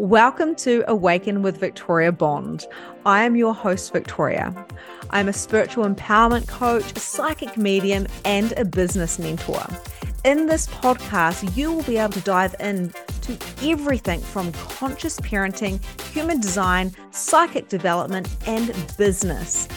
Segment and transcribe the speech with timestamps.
[0.00, 2.64] Welcome to Awaken with Victoria Bond.
[3.04, 4.66] I am your host, Victoria.
[5.10, 9.62] I'm a spiritual empowerment coach, a psychic medium, and a business mentor.
[10.24, 15.78] In this podcast, you will be able to dive in to everything from conscious parenting,
[16.04, 19.68] human design, psychic development, and business.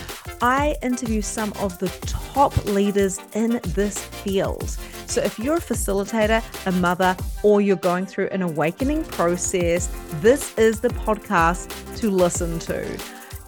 [0.41, 4.77] I interview some of the top leaders in this field.
[5.05, 9.89] So, if you're a facilitator, a mother, or you're going through an awakening process,
[10.21, 12.99] this is the podcast to listen to.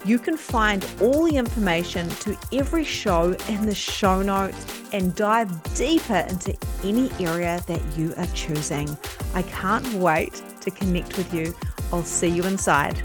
[0.04, 5.74] You can find all the information to every show in the show notes and dive
[5.74, 8.96] deeper into any area that you are choosing.
[9.34, 11.56] I can't wait to connect with you.
[11.92, 13.02] I'll see you inside.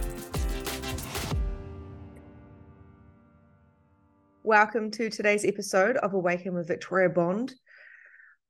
[4.44, 7.56] Welcome to today's episode of Awaken with Victoria Bond.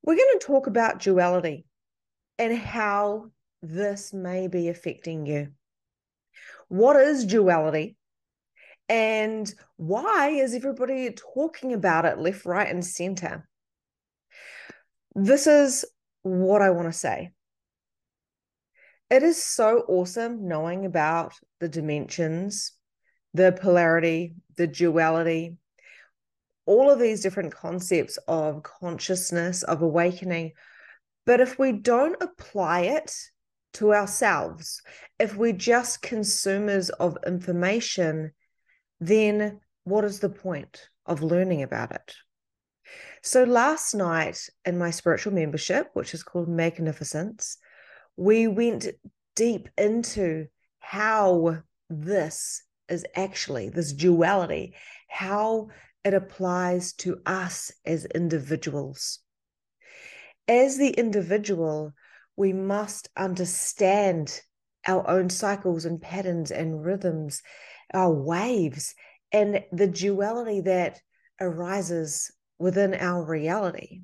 [0.03, 1.65] We're going to talk about duality
[2.39, 5.49] and how this may be affecting you.
[6.69, 7.97] What is duality?
[8.89, 13.47] And why is everybody talking about it left, right, and center?
[15.13, 15.85] This is
[16.23, 17.31] what I want to say.
[19.09, 22.71] It is so awesome knowing about the dimensions,
[23.33, 25.57] the polarity, the duality,
[26.71, 30.53] all of these different concepts of consciousness, of awakening.
[31.25, 33.13] But if we don't apply it
[33.73, 34.81] to ourselves,
[35.19, 38.31] if we're just consumers of information,
[39.01, 42.15] then what is the point of learning about it?
[43.21, 47.57] So last night in my spiritual membership, which is called Magnificence,
[48.15, 48.87] we went
[49.35, 50.47] deep into
[50.79, 54.73] how this is actually this duality,
[55.09, 55.67] how
[56.03, 59.19] it applies to us as individuals.
[60.47, 61.93] As the individual,
[62.35, 64.41] we must understand
[64.87, 67.41] our own cycles and patterns and rhythms,
[67.93, 68.95] our waves,
[69.31, 70.99] and the duality that
[71.39, 74.01] arises within our reality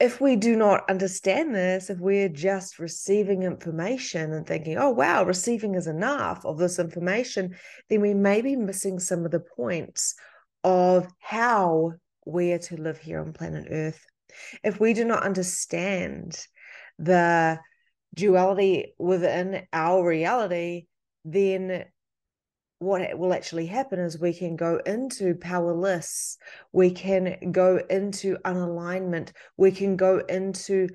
[0.00, 5.24] if we do not understand this, if we're just receiving information and thinking, oh, wow,
[5.24, 7.54] receiving is enough of this information,
[7.88, 10.14] then we may be missing some of the points
[10.64, 11.92] of how
[12.26, 14.04] we're to live here on planet Earth.
[14.64, 16.36] If we do not understand
[16.98, 17.60] the
[18.14, 20.86] duality within our reality,
[21.24, 21.84] then
[22.84, 26.36] what will actually happen is we can go into powerless,
[26.72, 30.88] we can go into unalignment, we can go into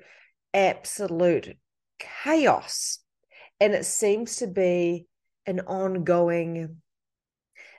[0.54, 1.56] absolute
[1.98, 3.00] chaos.
[3.60, 5.06] And it seems to be
[5.46, 6.76] an ongoing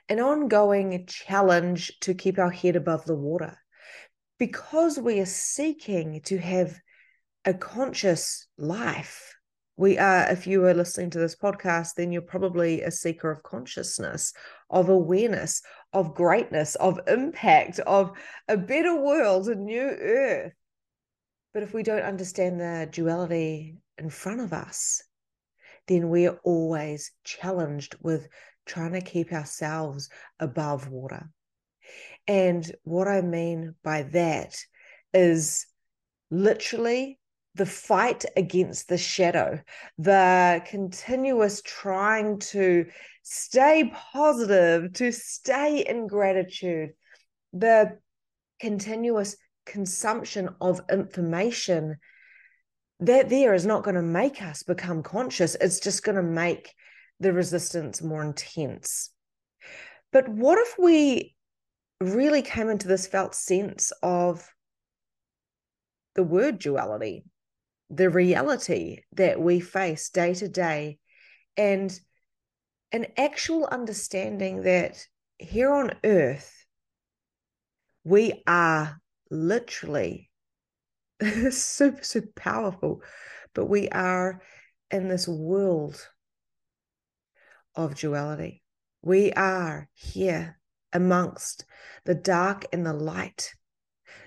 [0.08, 3.56] an ongoing challenge to keep our head above the water
[4.38, 6.78] because we are seeking to have
[7.44, 9.36] a conscious life
[9.76, 13.42] we are if you are listening to this podcast then you're probably a seeker of
[13.42, 14.32] consciousness
[14.70, 15.62] of awareness
[15.92, 18.12] of greatness of impact of
[18.48, 20.52] a better world a new earth.
[21.54, 25.02] But if we don't understand the duality in front of us
[25.88, 28.28] then we are always challenged with
[28.66, 30.08] trying to keep ourselves
[30.38, 31.28] above water.
[32.28, 34.54] And what i mean by that
[35.12, 35.66] is
[36.30, 37.18] literally
[37.54, 39.60] the fight against the shadow,
[39.98, 42.86] the continuous trying to
[43.22, 46.90] stay positive, to stay in gratitude,
[47.52, 47.98] the
[48.60, 49.36] continuous
[49.66, 51.96] consumption of information
[53.00, 55.56] that there is not going to make us become conscious.
[55.60, 56.72] It's just going to make
[57.20, 59.10] the resistance more intense.
[60.12, 61.34] But what if we
[62.00, 64.48] really came into this felt sense of
[66.14, 67.24] the word duality?
[67.92, 70.98] The reality that we face day to day
[71.56, 71.98] and
[72.90, 75.06] an actual understanding that
[75.38, 76.66] here on earth
[78.04, 79.00] we are
[79.30, 80.30] literally
[81.50, 83.02] super super powerful
[83.54, 84.42] but we are
[84.90, 86.08] in this world
[87.74, 88.62] of duality.
[89.02, 90.58] We are here
[90.92, 91.64] amongst
[92.04, 93.54] the dark and the light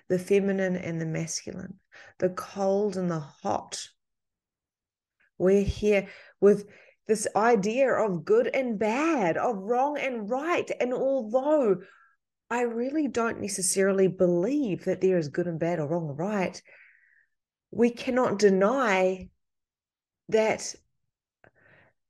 [0.10, 1.80] the feminine and the masculine,
[2.19, 3.90] the cold and the hot.
[5.38, 6.07] We're here
[6.40, 6.68] with
[7.07, 10.69] this idea of good and bad, of wrong and right.
[10.80, 11.78] And although
[12.50, 16.62] I really don't necessarily believe that there is good and bad or wrong or right,
[17.72, 19.30] we cannot deny
[20.30, 20.74] that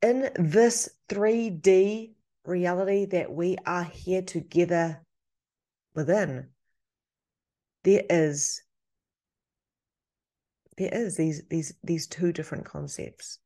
[0.01, 2.13] in this 3D
[2.45, 5.01] reality that we are here together
[5.95, 6.49] within,
[7.85, 8.61] there is
[10.77, 13.39] there is these these these two different concepts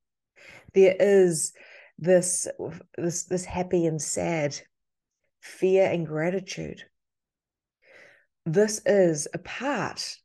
[0.73, 1.53] There is
[1.97, 2.47] this
[2.97, 4.59] this this happy and sad,
[5.41, 6.83] fear and gratitude.
[8.45, 10.17] This is a part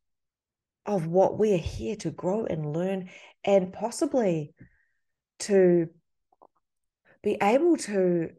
[0.87, 3.11] of what we are here to grow and learn
[3.45, 4.55] and possibly
[5.41, 5.89] to
[7.23, 8.31] be able to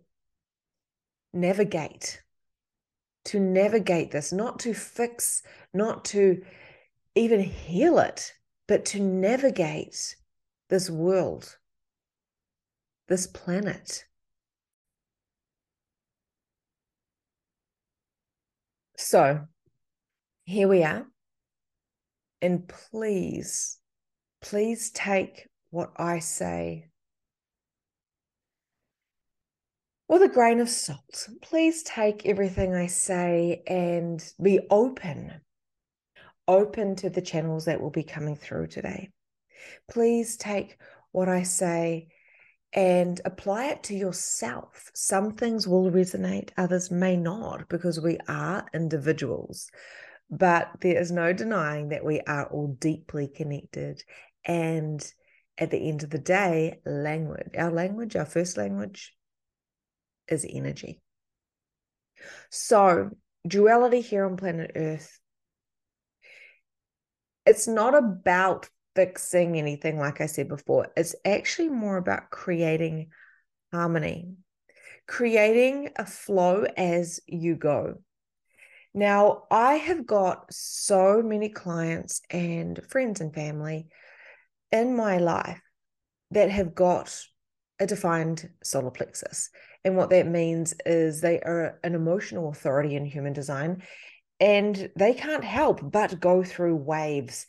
[1.33, 2.21] navigate
[3.25, 5.43] to navigate this not to fix
[5.73, 6.41] not to
[7.15, 8.33] even heal it
[8.67, 10.15] but to navigate
[10.69, 11.57] this world
[13.07, 14.05] this planet.
[18.97, 19.41] So
[20.45, 21.05] here we are.
[22.41, 23.79] And please
[24.41, 26.89] please take what I say
[30.15, 31.27] with a grain of salt.
[31.41, 35.41] Please take everything I say and be open,
[36.47, 39.09] open to the channels that will be coming through today.
[39.91, 40.77] Please take
[41.11, 42.07] what I say
[42.71, 44.89] and apply it to yourself.
[44.93, 49.69] Some things will resonate, others may not, because we are individuals.
[50.29, 54.01] But there is no denying that we are all deeply connected
[54.45, 55.05] and
[55.57, 59.11] at the end of the day, language, our language, our first language
[60.27, 61.01] is energy.
[62.49, 63.11] So,
[63.47, 65.19] duality here on planet Earth,
[67.45, 70.87] it's not about fixing anything, like I said before.
[70.95, 73.09] It's actually more about creating
[73.71, 74.33] harmony,
[75.07, 77.95] creating a flow as you go.
[78.93, 83.87] Now, I have got so many clients and friends and family
[84.71, 85.61] in my life
[86.31, 87.13] that have got
[87.79, 89.49] a defined solar plexus.
[89.83, 93.83] And what that means is they are an emotional authority in human design
[94.39, 97.45] and they can't help but go through waves.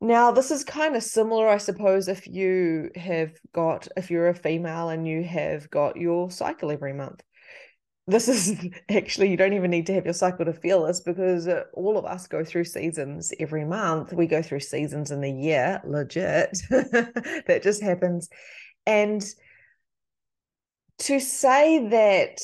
[0.00, 4.34] Now, this is kind of similar, I suppose, if you have got, if you're a
[4.34, 7.22] female and you have got your cycle every month
[8.08, 8.58] this is
[8.90, 11.96] actually you don't even need to have your cycle to feel this because uh, all
[11.96, 16.58] of us go through seasons every month we go through seasons in the year legit
[16.70, 18.28] that just happens
[18.86, 19.24] and
[20.98, 22.38] to say that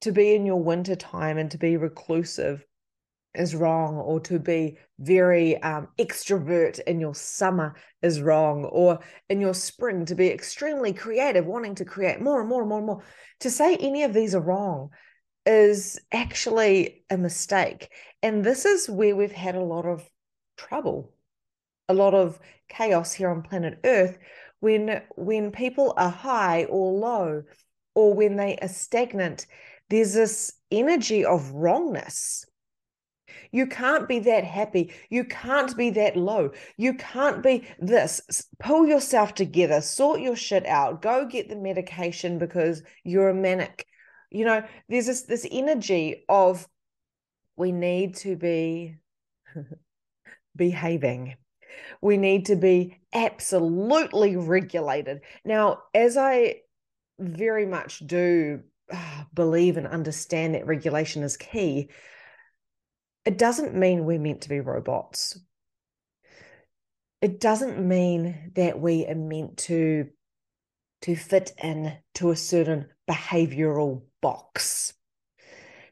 [0.00, 2.64] to be in your winter time and to be reclusive
[3.34, 8.98] is wrong or to be very um, extrovert in your summer is wrong or
[9.30, 12.78] in your spring to be extremely creative wanting to create more and more and more
[12.78, 13.02] and more
[13.40, 14.90] to say any of these are wrong
[15.46, 17.90] is actually a mistake.
[18.22, 20.08] And this is where we've had a lot of
[20.56, 21.12] trouble
[21.88, 24.18] a lot of chaos here on planet earth
[24.60, 27.42] when when people are high or low
[27.94, 29.46] or when they are stagnant
[29.90, 32.46] there's this energy of wrongness
[33.50, 34.92] you can't be that happy.
[35.10, 36.50] You can't be that low.
[36.76, 38.46] You can't be this.
[38.58, 43.86] Pull yourself together, sort your shit out, go get the medication because you're a manic.
[44.30, 46.66] You know, there's this this energy of
[47.56, 48.96] we need to be
[50.56, 51.36] behaving.
[52.00, 55.20] We need to be absolutely regulated.
[55.44, 56.62] Now, as I
[57.22, 58.60] very much do
[58.92, 61.88] uh, believe and understand that regulation is key,
[63.24, 65.38] it doesn't mean we're meant to be robots.
[67.20, 70.08] It doesn't mean that we are meant to,
[71.02, 74.92] to fit in to a certain behavioral box.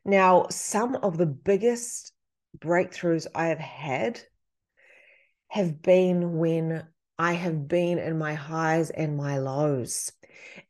[0.05, 2.13] Now, some of the biggest
[2.59, 4.21] breakthroughs I have had
[5.49, 6.87] have been when
[7.19, 10.11] I have been in my highs and my lows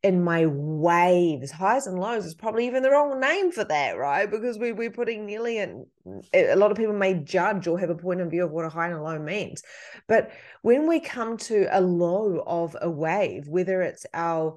[0.03, 1.51] in my waves.
[1.51, 4.31] Highs and lows is probably even the wrong name for that, right?
[4.31, 5.87] Because we, we're putting nearly in
[6.33, 8.69] a lot of people may judge or have a point of view of what a
[8.69, 9.63] high and a low means.
[10.07, 14.57] But when we come to a low of a wave, whether it's our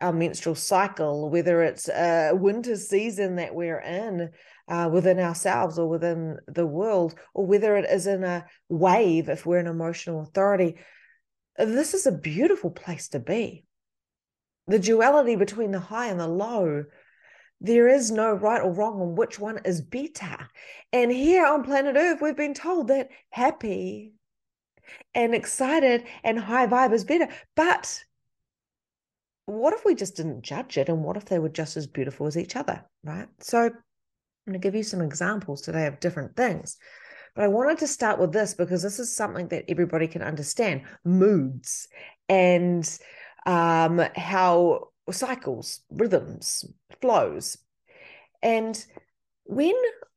[0.00, 4.30] our menstrual cycle, whether it's a winter season that we're in
[4.68, 9.44] uh, within ourselves or within the world, or whether it is in a wave if
[9.44, 10.76] we're an emotional authority,
[11.58, 13.64] this is a beautiful place to be
[14.68, 16.84] the duality between the high and the low.
[17.60, 20.48] There is no right or wrong on which one is better.
[20.92, 24.12] And here on planet Earth, we've been told that happy
[25.14, 27.28] and excited and high vibe is better.
[27.56, 28.04] But
[29.46, 30.88] what if we just didn't judge it?
[30.88, 32.84] And what if they were just as beautiful as each other?
[33.02, 33.26] Right.
[33.40, 33.72] So I'm
[34.46, 36.76] going to give you some examples today of different things.
[37.34, 40.82] But I wanted to start with this because this is something that everybody can understand
[41.04, 41.88] moods
[42.28, 42.98] and
[43.48, 46.64] um, how cycles, rhythms,
[47.00, 47.56] flows.
[48.42, 48.84] And
[49.44, 49.74] when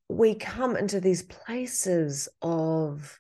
[0.09, 3.19] we come into these places of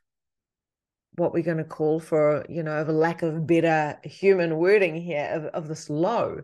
[1.15, 4.95] what we're going to call for, you know, of a lack of better human wording
[4.95, 6.41] here of, of this low.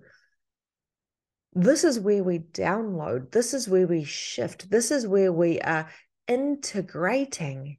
[1.54, 3.32] This is where we download.
[3.32, 4.70] This is where we shift.
[4.70, 5.90] This is where we are
[6.28, 7.78] integrating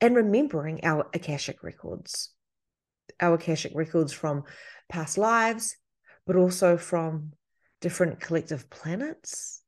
[0.00, 2.32] and remembering our Akashic records,
[3.20, 4.44] our Akashic records from
[4.94, 5.76] past lives,
[6.24, 7.32] but also from
[7.80, 9.60] different collective planets.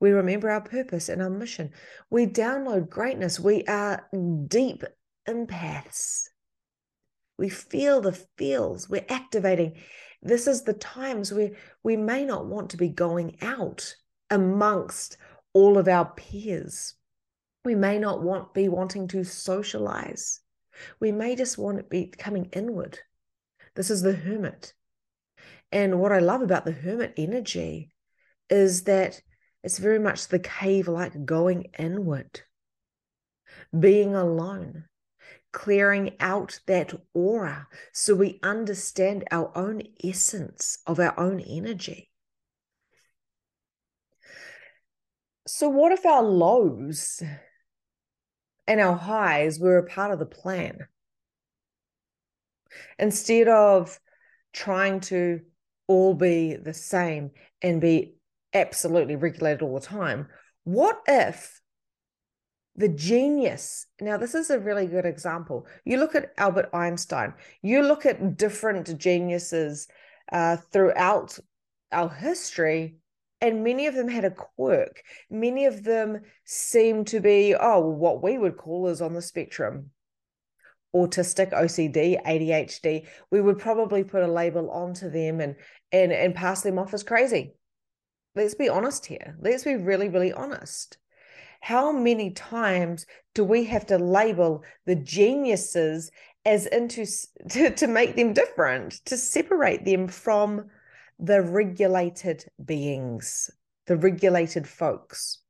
[0.00, 1.70] We remember our purpose and our mission.
[2.10, 3.38] We download greatness.
[3.38, 4.08] We are
[4.48, 4.82] deep
[5.28, 6.24] empaths.
[7.38, 9.74] We feel the feels, we're activating.
[10.22, 11.52] This is the times where
[11.84, 13.94] we may not want to be going out
[14.28, 15.18] amongst
[15.52, 16.94] all of our peers.
[17.64, 20.40] We may not want be wanting to socialize.
[20.98, 22.98] We may just want to be coming inward.
[23.76, 24.72] This is the hermit.
[25.70, 27.92] And what I love about the hermit energy
[28.48, 29.20] is that
[29.62, 32.40] it's very much the cave like going inward,
[33.78, 34.84] being alone,
[35.52, 42.10] clearing out that aura so we understand our own essence of our own energy.
[45.46, 47.22] So, what if our lows
[48.66, 50.86] and our highs were a part of the plan?
[52.98, 53.98] Instead of
[54.52, 55.40] trying to
[55.86, 57.30] all be the same
[57.62, 58.16] and be
[58.52, 60.28] absolutely regulated all the time,
[60.64, 61.60] what if
[62.76, 63.86] the genius.
[64.00, 65.66] Now, this is a really good example.
[65.84, 69.88] You look at Albert Einstein, you look at different geniuses
[70.30, 71.38] uh, throughout
[71.90, 72.96] our history,
[73.40, 75.02] and many of them had a quirk.
[75.30, 79.90] Many of them seem to be, oh, what we would call is on the spectrum
[80.94, 85.56] autistic ocd adhd we would probably put a label onto them and
[85.92, 87.54] and and pass them off as crazy.
[88.34, 89.36] Let's be honest here.
[89.40, 90.98] Let's be really really honest.
[91.60, 96.10] How many times do we have to label the geniuses
[96.44, 97.06] as into
[97.50, 100.66] to, to make them different to separate them from
[101.18, 103.50] the regulated beings
[103.86, 105.40] the regulated folks?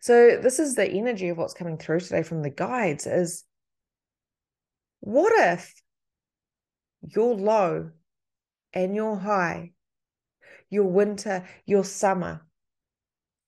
[0.00, 3.44] So this is the energy of what's coming through today from the guides is
[5.06, 5.72] what if
[7.00, 7.90] your low
[8.72, 9.72] and your high
[10.68, 12.42] your winter your summer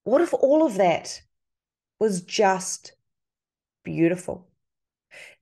[0.04, 1.20] what if all of that
[2.00, 2.92] was just
[3.84, 4.48] beautiful?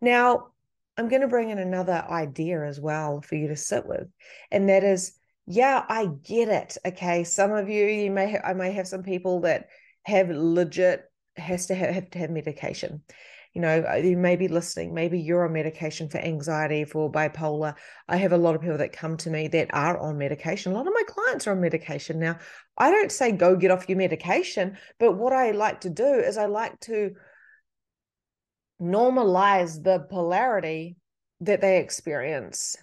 [0.00, 0.48] Now,
[0.96, 4.08] I'm going to bring in another idea as well for you to sit with,
[4.50, 5.12] and that is,
[5.46, 6.76] yeah, I get it.
[6.84, 9.68] Okay, some of you, you may, have, I may have some people that
[10.04, 11.04] have legit
[11.36, 13.02] has to have to have medication
[13.56, 17.74] you know uh, you may be listening maybe you're on medication for anxiety for bipolar.
[18.06, 20.72] I have a lot of people that come to me that are on medication.
[20.72, 22.20] A lot of my clients are on medication.
[22.20, 22.38] Now
[22.76, 26.36] i don't say go get off your medication but what i like to do is
[26.36, 27.12] i like to
[28.78, 30.96] normalize the polarity
[31.40, 32.76] that they experience.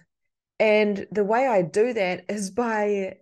[0.58, 3.18] And the way i do that is by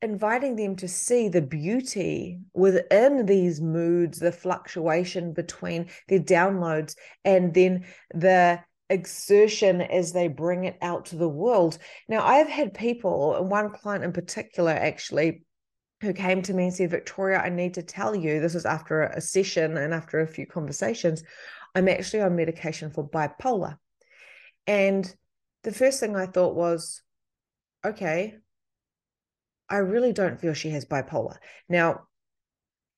[0.00, 7.52] inviting them to see the beauty within these moods, the fluctuation between their downloads and
[7.52, 11.78] then the exertion as they bring it out to the world.
[12.08, 15.42] Now, I've had people, and one client in particular actually,
[16.00, 19.02] who came to me and said, Victoria, I need to tell you, this was after
[19.02, 21.24] a session and after a few conversations,
[21.74, 23.76] I'm actually on medication for bipolar.
[24.66, 25.12] And
[25.64, 27.02] the first thing I thought was,
[27.84, 28.36] okay,
[29.70, 31.36] I really don't feel she has bipolar.
[31.68, 32.02] Now,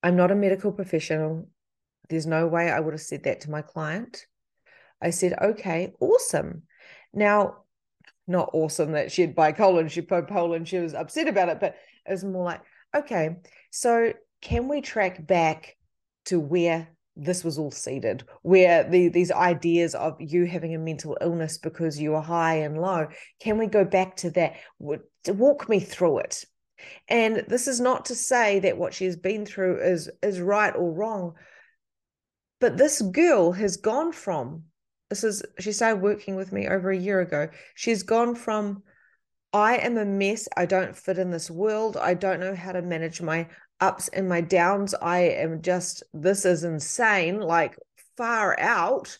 [0.02, 1.48] I'm not a medical professional.
[2.08, 4.26] There's no way I would have said that to my client.
[5.02, 6.62] I said, okay, awesome.
[7.12, 7.64] Now,
[8.26, 11.60] not awesome that she had bipolar and she bipolar and she was upset about it,
[11.60, 12.62] but it was more like,
[12.94, 13.36] okay,
[13.70, 15.76] so can we track back
[16.26, 21.18] to where this was all seeded, where the, these ideas of you having a mental
[21.20, 23.08] illness because you were high and low,
[23.40, 24.54] can we go back to that?
[24.78, 26.44] Walk me through it.
[27.08, 30.74] And this is not to say that what she has been through is is right
[30.74, 31.34] or wrong.
[32.60, 34.64] But this girl has gone from
[35.10, 37.48] this is she started working with me over a year ago.
[37.74, 38.82] She's gone from
[39.52, 40.48] I am a mess.
[40.56, 41.96] I don't fit in this world.
[41.96, 43.48] I don't know how to manage my
[43.80, 44.94] ups and my downs.
[44.94, 47.76] I am just, this is insane, like
[48.16, 49.18] far out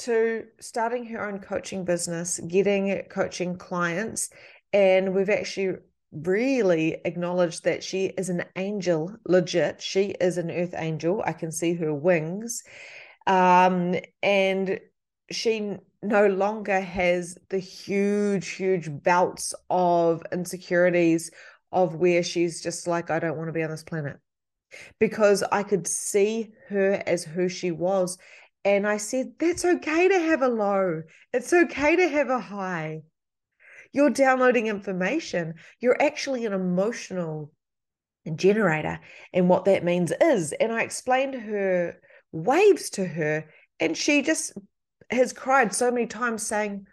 [0.00, 4.28] to starting her own coaching business, getting coaching clients.
[4.74, 5.76] And we've actually
[6.12, 9.80] really acknowledge that she is an angel, legit.
[9.80, 11.22] She is an earth angel.
[11.26, 12.62] I can see her wings.
[13.26, 14.78] Um, and
[15.30, 21.30] she no longer has the huge, huge belts of insecurities
[21.70, 24.18] of where she's just like, I don't want to be on this planet.
[24.98, 28.18] Because I could see her as who she was.
[28.64, 31.02] And I said, That's okay to have a low.
[31.32, 33.02] It's okay to have a high.
[33.92, 35.54] You're downloading information.
[35.80, 37.52] You're actually an emotional
[38.34, 39.00] generator.
[39.32, 44.52] And what that means is, and I explained her waves to her, and she just
[45.10, 46.86] has cried so many times saying,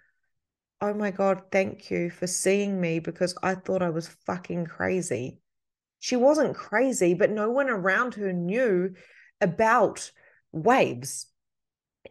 [0.82, 5.40] Oh my God, thank you for seeing me because I thought I was fucking crazy.
[6.00, 8.94] She wasn't crazy, but no one around her knew
[9.42, 10.12] about
[10.54, 11.28] waves.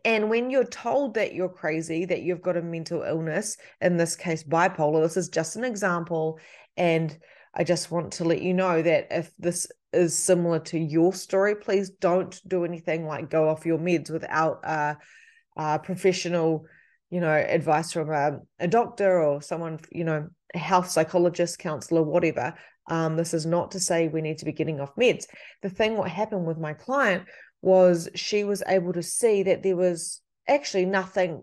[0.04, 4.16] And when you're told that you're crazy, that you've got a mental illness, in this
[4.16, 6.38] case, bipolar, this is just an example.
[6.76, 7.16] And
[7.54, 11.56] I just want to let you know that if this is similar to your story,
[11.56, 14.96] please don't do anything like go off your meds without a,
[15.56, 16.66] a professional,
[17.10, 22.54] you know, advice from a, a doctor or someone, you know, health psychologist, counselor, whatever.
[22.90, 25.26] Um, this is not to say we need to be getting off meds.
[25.62, 27.24] The thing what happened with my client
[27.62, 31.42] was she was able to see that there was actually nothing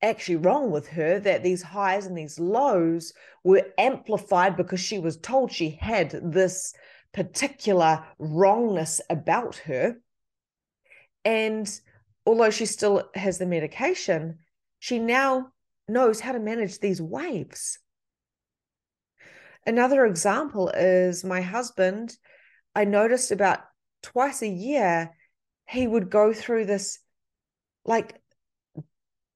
[0.00, 3.12] actually wrong with her that these highs and these lows
[3.42, 6.72] were amplified because she was told she had this
[7.12, 9.96] particular wrongness about her.
[11.24, 11.68] And
[12.24, 14.38] although she still has the medication
[14.78, 15.48] she now
[15.88, 17.78] knows how to manage these waves.
[19.66, 22.16] Another example is my husband.
[22.74, 23.60] I noticed about
[24.02, 25.10] twice a year
[25.68, 26.98] he would go through this
[27.84, 28.20] like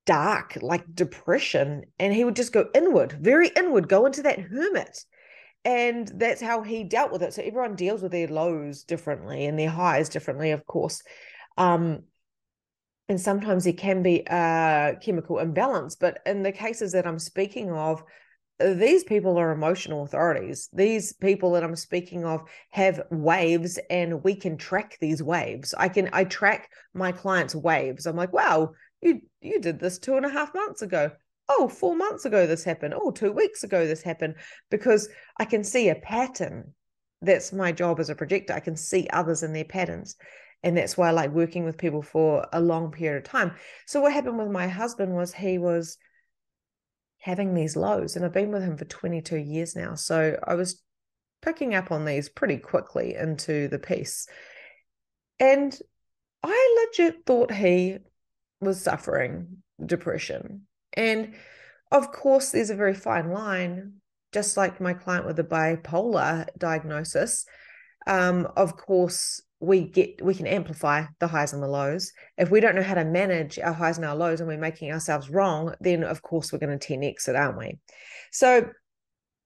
[0.07, 5.05] dark, like depression, and he would just go inward, very inward, go into that hermit.
[5.65, 7.35] And that's how he dealt with it.
[7.35, 11.03] So everyone deals with their lows differently and their highs differently, of course.
[11.57, 12.05] Um,
[13.09, 15.97] and sometimes there can be a chemical imbalance.
[15.97, 18.03] But in the cases that I'm speaking of,
[18.75, 20.69] these people are emotional authorities.
[20.73, 25.75] These people that I'm speaking of have waves and we can track these waves.
[25.76, 28.07] I can I track my clients' waves.
[28.07, 31.11] I'm like, wow, you you did this two and a half months ago.
[31.49, 32.95] Oh, four months ago this happened.
[32.97, 34.37] Oh, two weeks ago this happened.
[34.71, 36.72] Because I can see a pattern.
[37.20, 38.55] That's my job as a projector.
[38.55, 40.16] I can see others in their patterns.
[40.62, 43.53] And that's why I like working with people for a long period of time.
[43.87, 45.98] So what happened with my husband was he was
[47.23, 48.17] having these lows.
[48.17, 49.95] And I've been with him for 22 years now.
[49.95, 50.83] So I was
[51.41, 54.27] picking up on these pretty quickly into the piece.
[55.39, 55.77] And
[56.43, 57.99] I legit thought he
[58.61, 60.63] was suffering depression.
[60.95, 61.35] And
[61.93, 63.95] of course, there's a very fine line,
[64.33, 67.47] just like my client with the bipolar diagnosis.
[68.05, 72.12] Um, of course, we get we can amplify the highs and the lows.
[72.37, 74.90] If we don't know how to manage our highs and our lows and we're making
[74.90, 77.79] ourselves wrong then of course we're going to 10x it aren't we?
[78.33, 78.68] So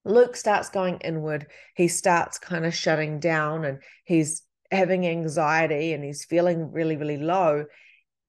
[0.07, 1.49] luke starts going inward.
[1.77, 7.19] He starts kind of shutting down and he's having anxiety and he's feeling really really
[7.19, 7.67] low.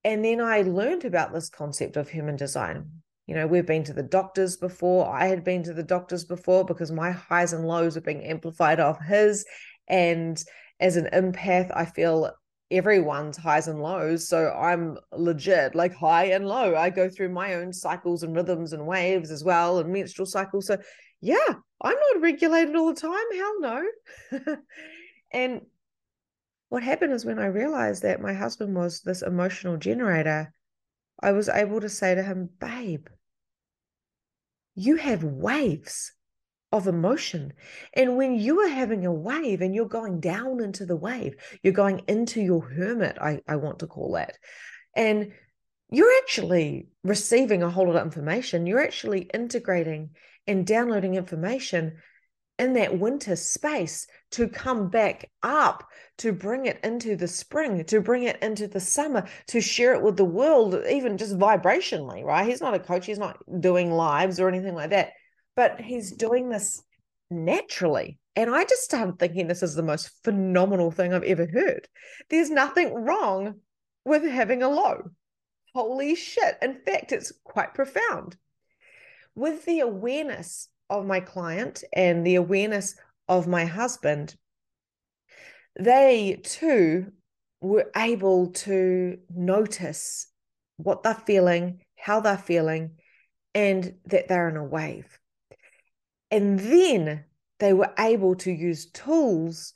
[0.04, 2.92] And then i learned about this concept of human design.
[3.28, 5.10] You know we've been to the doctors before.
[5.10, 8.82] I had been to the doctors before because my highs and lows are being amplified
[8.82, 9.46] off his
[9.88, 10.38] and
[10.80, 12.32] as an empath, I feel
[12.70, 14.28] everyone's highs and lows.
[14.28, 16.76] So I'm legit like high and low.
[16.76, 20.68] I go through my own cycles and rhythms and waves as well and menstrual cycles.
[20.68, 20.78] So
[21.22, 23.14] yeah, I'm not regulated all the time.
[23.34, 24.58] Hell no.
[25.34, 25.62] and
[26.70, 30.54] what happened is when I realized that my husband was this emotional generator,
[31.22, 33.08] I was able to say to him, babe,
[34.76, 36.12] you have waves
[36.72, 37.54] of emotion.
[37.94, 41.74] And when you are having a wave and you're going down into the wave, you're
[41.74, 44.38] going into your hermit, I, I want to call that.
[44.96, 45.32] And
[45.90, 48.68] you're actually receiving a whole lot of information.
[48.68, 50.10] You're actually integrating
[50.46, 51.98] and downloading information
[52.60, 58.02] in that winter space to come back up, to bring it into the spring, to
[58.02, 62.48] bring it into the summer, to share it with the world, even just vibrationally, right?
[62.48, 65.12] He's not a coach, he's not doing lives or anything like that
[65.58, 66.84] but he's doing this
[67.32, 68.20] naturally.
[68.36, 71.88] And I just started thinking this is the most phenomenal thing I've ever heard.
[72.30, 73.56] There's nothing wrong
[74.06, 75.10] with having a low.
[75.74, 76.58] Holy shit.
[76.62, 78.38] In fact, it's quite profound.
[79.36, 82.96] With the awareness of my client and the awareness
[83.28, 84.36] of my husband,
[85.78, 87.12] they too
[87.62, 90.28] were able to notice
[90.78, 92.98] what they're feeling, how they're feeling,
[93.56, 95.20] and that they're in a wave.
[96.30, 97.26] And then
[97.60, 99.74] they were able to use tools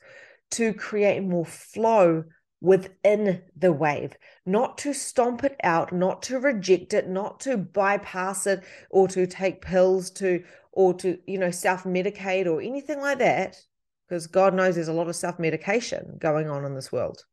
[0.52, 2.24] to create more flow
[2.60, 8.46] within the wave, not to stomp it out, not to reject it, not to bypass
[8.46, 13.60] it or to take pills to or to, you know, self-medicate or anything like that,
[14.08, 17.24] because God knows there's a lot of self-medication going on in this world.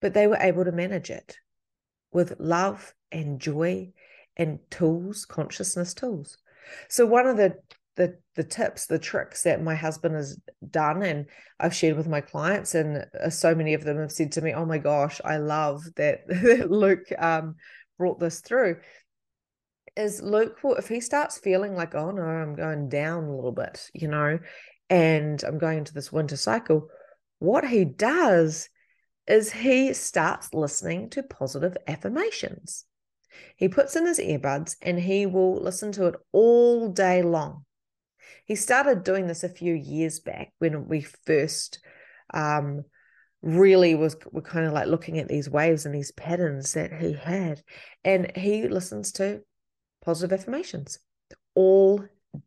[0.00, 1.38] but they were able to manage it
[2.12, 3.92] with love and joy
[4.36, 6.38] and tools, consciousness tools.
[6.88, 7.56] So one of the
[7.96, 10.38] the the tips, the tricks that my husband has
[10.70, 11.26] done and
[11.58, 14.52] I've shared with my clients, and uh, so many of them have said to me,
[14.52, 16.20] "Oh my gosh, I love that
[16.70, 17.56] Luke um,
[17.98, 18.76] brought this through."
[19.96, 23.90] Is Luke, if he starts feeling like, "Oh no, I'm going down a little bit,"
[23.92, 24.38] you know,
[24.88, 26.88] and I'm going into this winter cycle,
[27.38, 28.68] what he does
[29.26, 32.84] is he starts listening to positive affirmations.
[33.56, 37.64] He puts in his earbuds and he will listen to it all day long.
[38.44, 41.80] He started doing this a few years back when we first
[42.34, 42.84] um,
[43.42, 47.12] really was were kind of like looking at these waves and these patterns that he
[47.12, 47.62] had.
[48.04, 49.40] And he listens to
[50.04, 50.98] positive affirmations
[51.54, 52.04] all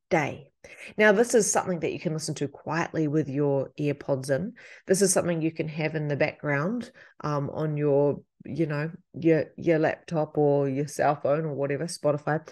[0.10, 0.53] day.
[0.98, 4.54] Now, this is something that you can listen to quietly with your earpods in.
[4.88, 9.46] This is something you can have in the background um, on your, you know, your
[9.58, 12.48] your laptop or your cell phone or whatever, Spotify.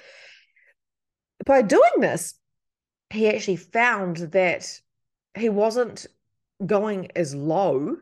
[1.46, 2.36] By doing this,
[3.10, 4.80] he actually found that
[5.38, 6.08] he wasn't
[6.66, 7.96] going as low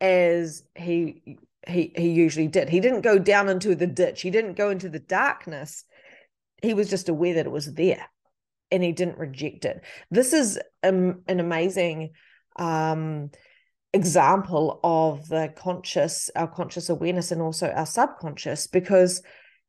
[0.00, 2.68] as he he he usually did.
[2.68, 4.22] He didn't go down into the ditch.
[4.22, 5.84] He didn't go into the darkness.
[6.62, 8.06] He was just aware that it was there
[8.70, 9.82] and he didn't reject it.
[10.10, 12.10] This is um, an amazing
[12.56, 13.30] um,
[13.92, 19.22] example of the conscious, our conscious awareness, and also our subconscious, because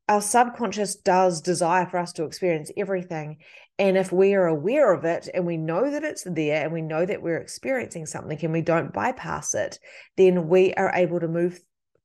[0.07, 3.37] our subconscious does desire for us to experience everything.
[3.79, 6.81] And if we are aware of it and we know that it's there and we
[6.81, 9.79] know that we're experiencing something and we don't bypass it,
[10.17, 11.59] then we are able to move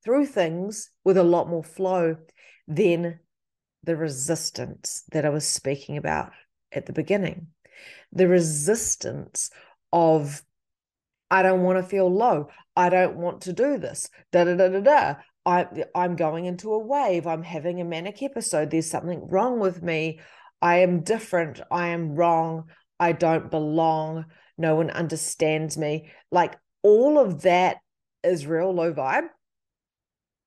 [0.04, 2.16] through things with a lot more flow
[2.68, 3.18] than
[3.82, 6.32] the resistance that I was speaking about
[6.72, 7.48] at the beginning.
[8.12, 9.50] The resistance
[9.92, 10.42] of,
[11.30, 12.48] I don't want to feel low.
[12.74, 14.08] I don't want to do this.
[14.32, 15.14] Da da da da da.
[15.44, 17.26] I, I'm going into a wave.
[17.26, 18.70] I'm having a manic episode.
[18.70, 20.20] There's something wrong with me.
[20.60, 21.60] I am different.
[21.70, 22.64] I am wrong.
[22.98, 24.26] I don't belong.
[24.58, 26.10] No one understands me.
[26.32, 27.78] Like all of that
[28.24, 29.28] is real low vibe.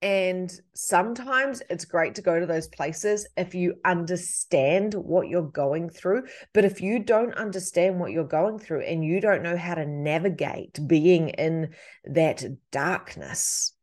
[0.02, 5.90] And sometimes it's great to go to those places if you understand what you're going
[5.90, 6.24] through.
[6.54, 9.86] But if you don't understand what you're going through and you don't know how to
[9.86, 11.72] navigate being in
[12.06, 13.74] that darkness,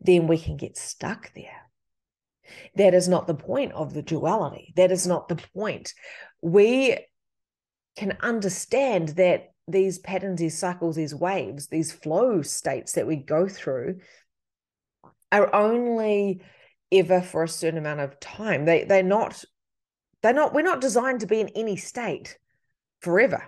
[0.00, 1.70] then we can get stuck there.
[2.74, 4.72] That is not the point of the duality.
[4.76, 5.92] That is not the point.
[6.42, 6.98] We
[7.96, 13.46] can understand that these patterns, these cycles, these waves, these flow states that we go
[13.46, 14.00] through
[15.32, 16.40] are only
[16.90, 18.64] ever for a certain amount of time.
[18.64, 19.44] They they're not
[20.22, 22.38] they're not we're not designed to be in any state
[23.00, 23.44] forever.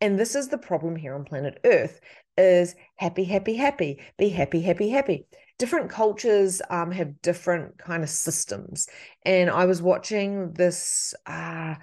[0.00, 2.00] And this is the problem here on planet Earth
[2.36, 5.26] is happy, happy, happy, be happy, happy, happy.
[5.58, 8.88] Different cultures um, have different kind of systems.
[9.24, 11.76] And I was watching this uh,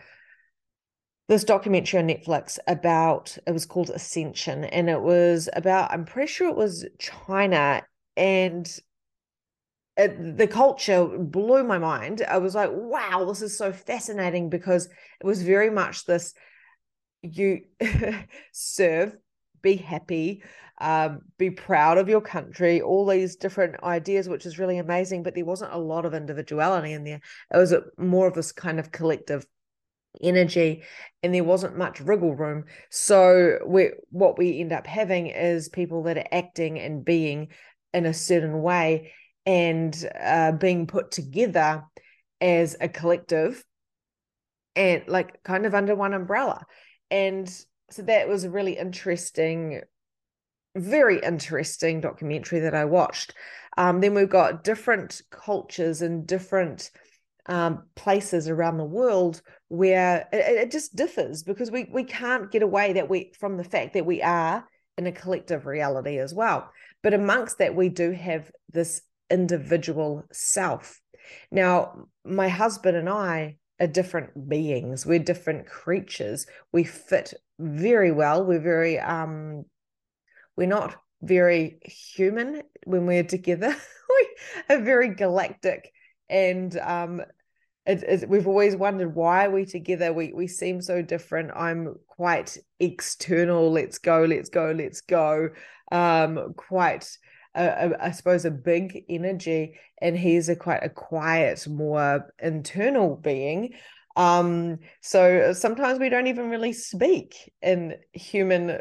[1.30, 6.32] this documentary on Netflix about it was called Ascension, and it was about I'm pretty
[6.32, 7.84] sure it was China
[8.19, 8.69] and
[9.95, 12.21] it, the culture blew my mind.
[12.27, 16.34] I was like, wow, this is so fascinating because it was very much this
[17.21, 17.62] you
[18.51, 19.15] serve,
[19.62, 20.43] be happy,
[20.82, 25.23] um, be proud of your country, all these different ideas, which is really amazing.
[25.23, 27.21] But there wasn't a lot of individuality in there.
[27.53, 29.45] It was a, more of this kind of collective
[30.21, 30.84] energy
[31.21, 36.03] and there wasn't much wriggle room so we what we end up having is people
[36.03, 37.47] that are acting and being
[37.93, 39.12] in a certain way
[39.45, 41.84] and uh, being put together
[42.41, 43.63] as a collective
[44.75, 46.65] and like kind of under one umbrella.
[47.12, 47.49] And
[47.89, 49.82] so that was a really interesting,
[50.75, 53.34] very interesting documentary that I watched.
[53.78, 56.91] Um, then we've got different cultures and different
[57.45, 62.62] um, places around the world where it, it, just differs because we we can't get
[62.62, 66.69] away that we from the fact that we are in a collective reality as well.
[67.01, 70.99] But amongst that, we do have this individual self.
[71.51, 75.05] Now, my husband and I are different beings.
[75.05, 76.45] We're different creatures.
[76.71, 78.43] We fit very well.
[78.43, 79.65] We're very um
[80.55, 83.75] we're not very human when we're together.
[84.09, 85.91] we are very galactic
[86.29, 87.21] and um
[87.86, 91.96] it, it, we've always wondered why are we together we we seem so different i'm
[92.08, 95.50] quite external let's go let's go let's go
[95.92, 97.18] um quite
[97.56, 103.15] a, a, I suppose a big energy and he's a quite a quiet more internal
[103.15, 103.74] being
[104.15, 108.80] Um, so sometimes we don't even really speak in human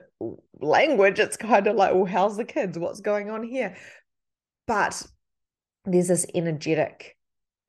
[0.61, 1.21] language.
[1.21, 2.79] It's kind of like, well, how's the kids?
[2.79, 3.77] What's going on here?
[4.67, 5.01] But
[5.85, 7.17] there's this energetic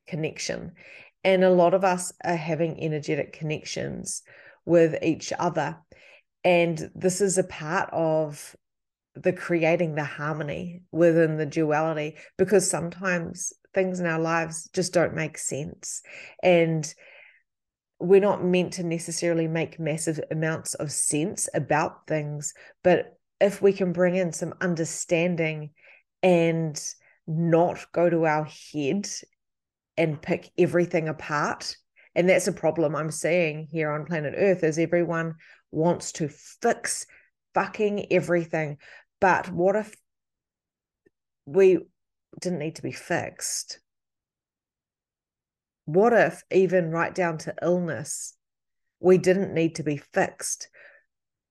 [0.07, 0.73] connection.
[1.23, 4.21] And a lot of us are having energetic connections
[4.65, 5.77] with each other.
[6.43, 8.55] And this is a part of
[9.15, 15.13] the creating the harmony within the duality because sometimes things in our lives just don't
[15.13, 16.01] make sense.
[16.41, 16.91] And
[17.99, 23.73] we're not meant to necessarily make massive amounts of sense about things, but if we
[23.73, 25.71] can bring in some understanding
[26.23, 26.81] and
[27.27, 29.07] not go to our head
[29.99, 31.75] and pick everything apart.
[32.15, 35.35] And that's a problem i'm seeing here on planet earth is everyone
[35.71, 37.05] wants to fix
[37.53, 38.77] fucking everything.
[39.19, 39.93] But what if
[41.45, 41.79] we
[42.41, 43.79] didn't need to be fixed?
[45.85, 48.35] What if even right down to illness
[48.99, 50.69] we didn't need to be fixed?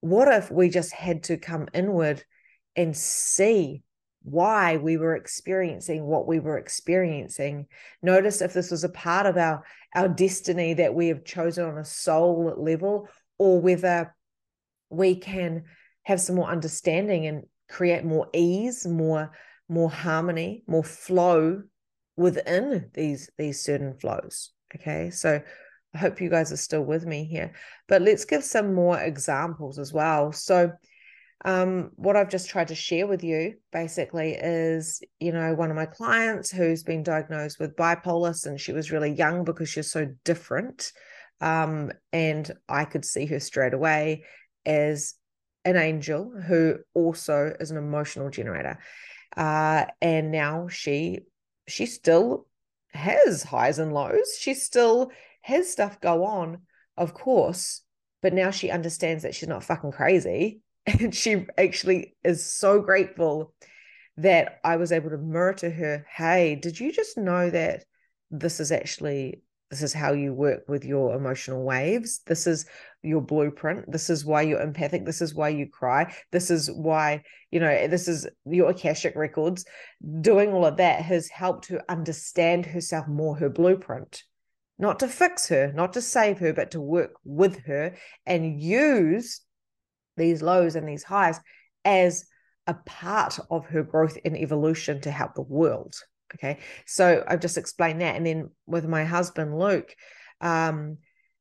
[0.00, 2.24] What if we just had to come inward
[2.76, 3.82] and see
[4.30, 7.66] why we were experiencing what we were experiencing.
[8.02, 9.64] Notice if this was a part of our
[9.94, 14.14] our destiny that we have chosen on a soul level or whether
[14.90, 15.64] we can
[16.02, 19.30] have some more understanding and create more ease more
[19.68, 21.62] more harmony more flow
[22.16, 24.52] within these these certain flows.
[24.74, 25.40] Okay so
[25.94, 27.52] i hope you guys are still with me here.
[27.88, 30.32] But let's give some more examples as well.
[30.32, 30.72] So
[31.44, 35.76] um, what I've just tried to share with you basically is, you know, one of
[35.76, 40.08] my clients who's been diagnosed with bipolar and she was really young because she's so
[40.24, 40.92] different.
[41.40, 44.24] Um, and I could see her straight away
[44.66, 45.14] as
[45.64, 48.78] an angel who also is an emotional generator.
[49.36, 51.20] Uh, and now she
[51.68, 52.46] she still
[52.92, 54.36] has highs and lows.
[54.40, 56.62] She still has stuff go on,
[56.96, 57.82] of course,
[58.22, 60.62] but now she understands that she's not fucking crazy
[61.00, 63.52] and she actually is so grateful
[64.16, 67.84] that I was able to mirror to her, hey, did you just know that
[68.30, 72.20] this is actually this is how you work with your emotional waves.
[72.26, 72.64] This is
[73.02, 73.90] your blueprint.
[73.90, 75.04] This is why you're empathic.
[75.04, 76.14] This is why you cry.
[76.32, 79.66] This is why, you know, this is your Akashic records.
[80.22, 84.24] Doing all of that has helped her understand herself more, her blueprint,
[84.78, 89.42] not to fix her, not to save her, but to work with her and use
[90.18, 91.40] these lows and these highs
[91.84, 92.26] as
[92.66, 95.94] a part of her growth and evolution to help the world.
[96.34, 96.58] Okay.
[96.86, 98.16] So I've just explained that.
[98.16, 99.94] And then with my husband, Luke,
[100.42, 100.98] um,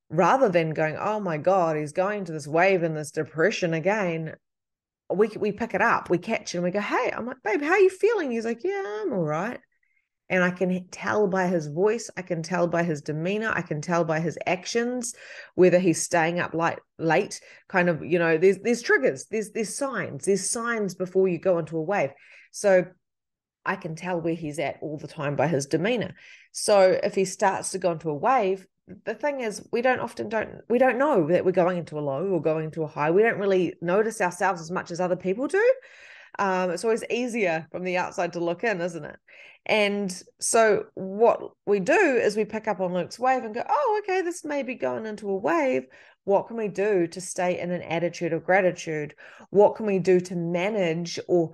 [0.10, 4.36] rather than going, oh my God, he's going to this wave and this depression again,
[5.14, 7.62] we we pick it up, we catch it, and we go, hey, I'm like, babe,
[7.62, 8.32] how are you feeling?
[8.32, 9.60] He's like, yeah, I'm all right
[10.30, 13.82] and I can tell by his voice, I can tell by his demeanor, I can
[13.82, 15.16] tell by his actions
[15.56, 17.40] whether he's staying up late, late.
[17.70, 21.60] Kind of, you know, there's there's triggers, there's there's signs, there's signs before you go
[21.60, 22.12] into a wave.
[22.52, 22.86] So
[23.66, 26.14] I can tell where he's at all the time by his demeanor.
[26.52, 28.66] So if he starts to go into a wave,
[29.06, 32.02] the thing is we don't often don't we don't know that we're going into a
[32.02, 33.12] low or going into a high.
[33.12, 35.74] We don't really notice ourselves as much as other people do.
[36.40, 39.16] Um, it's always easier from the outside to look in, isn't it?
[39.68, 44.02] And so what we do is we pick up on Luke's wave and go, oh,
[44.02, 45.84] okay, this may be going into a wave.
[46.24, 49.14] What can we do to stay in an attitude of gratitude?
[49.50, 51.52] What can we do to manage or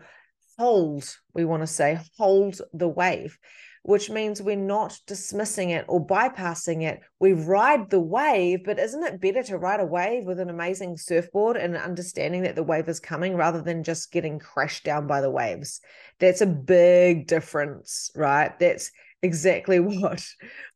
[0.60, 3.38] hold, we want to say, hold the wave?
[3.84, 7.02] Which means we're not dismissing it or bypassing it.
[7.20, 10.98] We ride the wave, but isn't it better to ride a wave with an amazing
[10.98, 15.20] surfboard and understanding that the wave is coming rather than just getting crashed down by
[15.20, 15.82] the waves?
[16.20, 18.58] That's a big difference, right?
[18.58, 18.90] That's
[19.22, 20.26] exactly what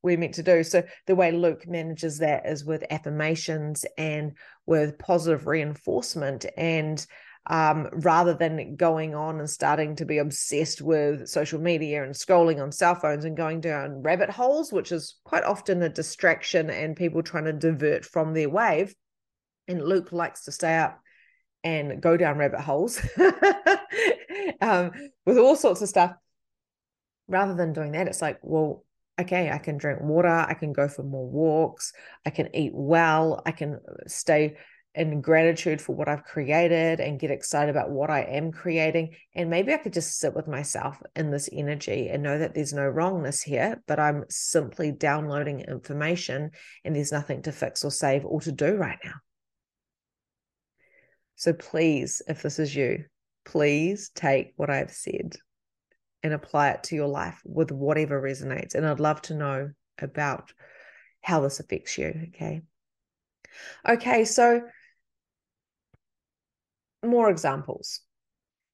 [0.03, 0.63] we're meant to do.
[0.63, 4.33] So the way Luke manages that is with affirmations and
[4.65, 7.05] with positive reinforcement and
[7.49, 12.61] um, rather than going on and starting to be obsessed with social media and scrolling
[12.61, 16.97] on cell phones and going down rabbit holes, which is quite often a distraction and
[16.97, 18.93] people trying to divert from their wave.
[19.67, 20.99] And Luke likes to stay up
[21.63, 23.01] and go down rabbit holes
[24.61, 24.91] um,
[25.25, 26.13] with all sorts of stuff.
[27.29, 28.83] Rather than doing that, it's like, well,
[29.19, 31.93] okay, I can drink water, I can go for more walks,
[32.25, 34.57] I can eat well, I can stay
[34.97, 39.15] in gratitude for what I've created and get excited about what I am creating.
[39.35, 42.73] And maybe I could just sit with myself in this energy and know that there's
[42.73, 46.49] no wrongness here, but I'm simply downloading information
[46.83, 49.13] and there's nothing to fix or save or to do right now.
[51.35, 53.05] So please, if this is you,
[53.45, 55.35] please take what I've said
[56.23, 58.73] and apply it to your life with whatever resonates.
[58.73, 60.51] And I'd love to know about
[61.21, 62.29] how this affects you.
[62.29, 62.61] Okay.
[63.87, 64.25] Okay.
[64.25, 64.61] So,
[67.03, 68.01] more examples.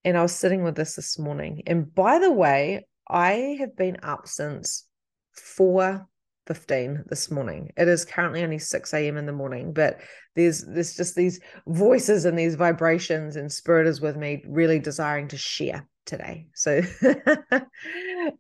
[0.03, 1.63] And I was sitting with this this morning.
[1.67, 4.85] And by the way, I have been up since
[5.33, 6.07] 4
[6.45, 7.71] 15 this morning.
[7.77, 9.17] It is currently only 6 a.m.
[9.17, 9.99] in the morning, but
[10.35, 15.29] there's there's just these voices and these vibrations, and spirit is with me, really desiring
[15.29, 16.47] to share today.
[16.53, 16.81] So
[17.51, 17.59] uh,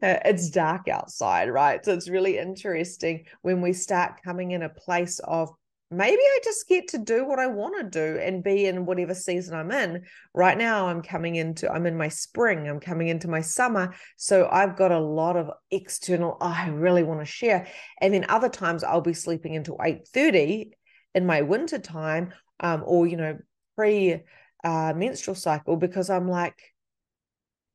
[0.01, 1.83] it's dark outside, right?
[1.83, 5.49] So it's really interesting when we start coming in a place of
[5.93, 9.13] maybe I just get to do what I want to do and be in whatever
[9.13, 10.03] season I'm in.
[10.33, 13.93] Right now, I'm coming into, I'm in my spring, I'm coming into my summer.
[14.17, 17.67] So I've got a lot of external, oh, I really want to share.
[18.01, 20.71] And then other times I'll be sleeping until 8.30
[21.15, 23.37] in my winter time um, or, you know,
[23.75, 24.23] pre
[24.63, 26.59] uh, menstrual cycle because I'm like,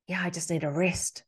[0.07, 1.23] yeah, I just need a rest.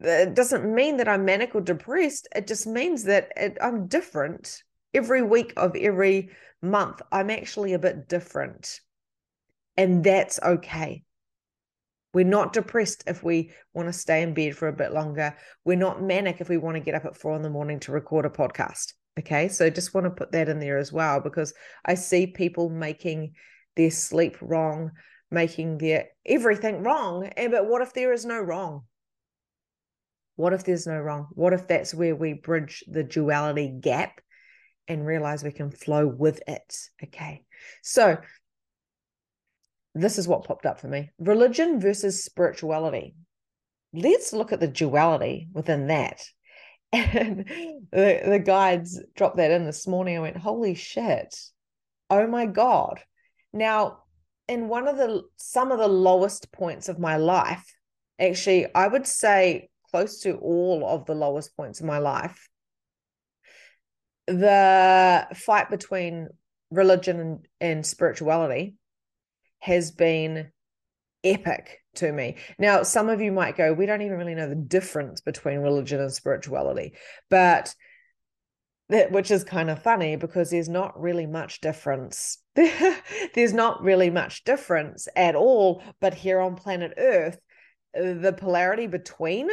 [0.00, 2.28] It doesn't mean that I'm manic or depressed.
[2.34, 4.62] It just means that it, I'm different
[4.94, 6.30] every week of every
[6.62, 8.80] month, I'm actually a bit different.
[9.76, 11.04] And that's okay.
[12.12, 15.36] We're not depressed if we want to stay in bed for a bit longer.
[15.64, 17.92] We're not manic if we want to get up at four in the morning to
[17.92, 18.94] record a podcast.
[19.18, 19.48] Okay.
[19.48, 23.34] So just want to put that in there as well because I see people making
[23.76, 24.90] their sleep wrong,
[25.30, 27.26] making their everything wrong.
[27.36, 28.84] And but what if there is no wrong?
[30.34, 31.28] What if there's no wrong?
[31.32, 34.20] What if that's where we bridge the duality gap
[34.90, 36.76] and realize we can flow with it.
[37.02, 37.44] Okay.
[37.82, 38.18] So
[39.94, 43.14] this is what popped up for me religion versus spirituality.
[43.92, 46.22] Let's look at the duality within that.
[46.92, 47.44] And
[47.92, 50.16] the, the guides dropped that in this morning.
[50.16, 51.36] I went, holy shit.
[52.10, 52.98] Oh my God.
[53.52, 53.98] Now,
[54.48, 57.64] in one of the some of the lowest points of my life,
[58.18, 62.48] actually, I would say close to all of the lowest points of my life,
[64.38, 66.28] the fight between
[66.70, 68.76] religion and, and spirituality
[69.58, 70.50] has been
[71.24, 72.36] epic to me.
[72.58, 76.00] Now, some of you might go, we don't even really know the difference between religion
[76.00, 76.94] and spirituality,
[77.28, 77.74] but
[78.88, 82.38] that which is kind of funny because there's not really much difference.
[82.54, 87.38] there's not really much difference at all, but here on planet Earth,
[87.94, 89.48] the polarity between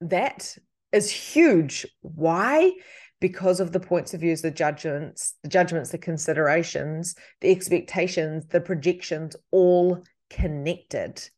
[0.00, 0.56] that
[0.92, 1.86] is huge.
[2.00, 2.72] Why?
[3.20, 8.60] Because of the points of views, the judgments, the judgments, the considerations, the expectations, the
[8.60, 11.28] projections, all connected.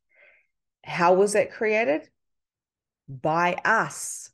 [0.85, 2.09] How was that created?
[3.09, 4.31] By us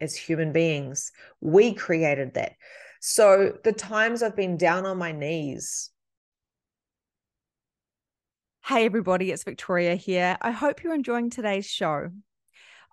[0.00, 1.10] as human beings.
[1.40, 2.52] We created that.
[3.00, 5.90] So the times I've been down on my knees.
[8.64, 10.36] Hey, everybody, it's Victoria here.
[10.40, 12.10] I hope you're enjoying today's show.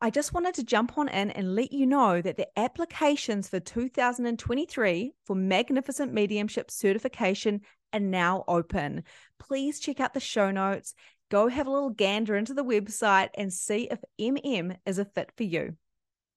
[0.03, 3.61] I just wanted to jump on in and let you know that the applications for
[3.61, 7.61] 2023 for Magnificent Mediumship certification
[7.93, 9.05] are now open.
[9.39, 10.93] Please check out the show notes,
[11.31, 15.31] go have a little gander into the website, and see if MM is a fit
[15.37, 15.77] for you.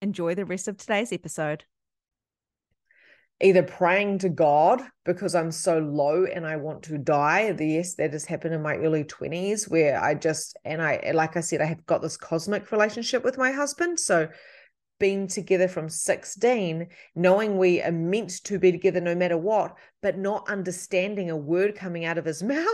[0.00, 1.64] Enjoy the rest of today's episode
[3.42, 7.54] either praying to God because I'm so low and I want to die.
[7.58, 11.40] Yes, that has happened in my early 20s where I just, and I, like I
[11.40, 14.00] said, I have got this cosmic relationship with my husband.
[14.00, 14.28] So
[14.98, 20.18] being together from 16, knowing we are meant to be together no matter what, but
[20.18, 22.66] not understanding a word coming out of his mouth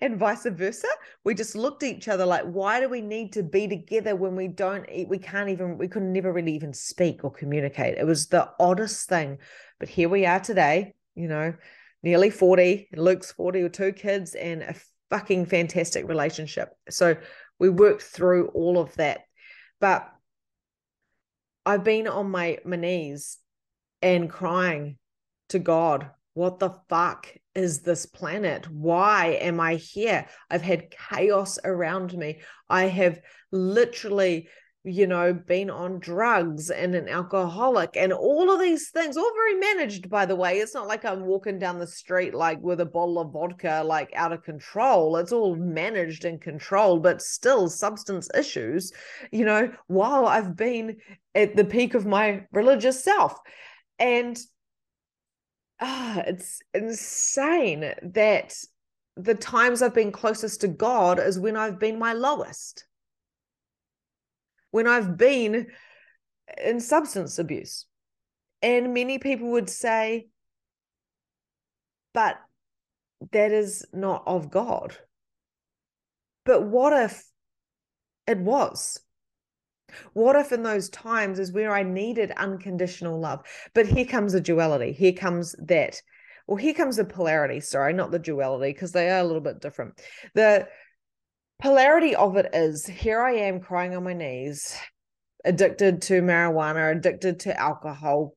[0.00, 0.88] and vice versa.
[1.24, 4.36] We just looked at each other like, why do we need to be together when
[4.36, 7.98] we don't, we can't even, we could never really even speak or communicate.
[7.98, 9.38] It was the oddest thing.
[9.78, 11.54] But here we are today, you know,
[12.02, 14.74] nearly 40, Luke's 40 with two kids and a
[15.10, 16.70] fucking fantastic relationship.
[16.88, 17.16] So
[17.58, 19.20] we worked through all of that.
[19.80, 20.10] But
[21.70, 23.38] I've been on my, my knees
[24.02, 24.98] and crying
[25.50, 28.68] to God, what the fuck is this planet?
[28.68, 30.26] Why am I here?
[30.50, 32.40] I've had chaos around me.
[32.68, 33.20] I have
[33.52, 34.48] literally
[34.82, 39.54] you know, been on drugs and an alcoholic and all of these things, all very
[39.56, 40.58] managed, by the way.
[40.58, 44.10] It's not like I'm walking down the street like with a bottle of vodka, like
[44.14, 45.16] out of control.
[45.16, 48.90] It's all managed and controlled, but still substance issues,
[49.30, 50.96] you know, while I've been
[51.34, 53.38] at the peak of my religious self.
[53.98, 54.38] And
[55.78, 58.54] ah, it's insane that
[59.18, 62.86] the times I've been closest to God is when I've been my lowest
[64.70, 65.68] when I've been
[66.62, 67.86] in substance abuse.
[68.62, 70.28] And many people would say,
[72.12, 72.36] but
[73.32, 74.96] that is not of God.
[76.44, 77.24] But what if
[78.26, 79.00] it was?
[80.12, 83.40] What if in those times is where I needed unconditional love?
[83.74, 84.92] But here comes the duality.
[84.92, 86.00] Here comes that.
[86.46, 87.60] Well, here comes the polarity.
[87.60, 90.00] Sorry, not the duality, because they are a little bit different.
[90.34, 90.68] The
[91.60, 94.76] polarity of it is here I am crying on my knees,
[95.44, 98.34] addicted to marijuana, addicted to alcohol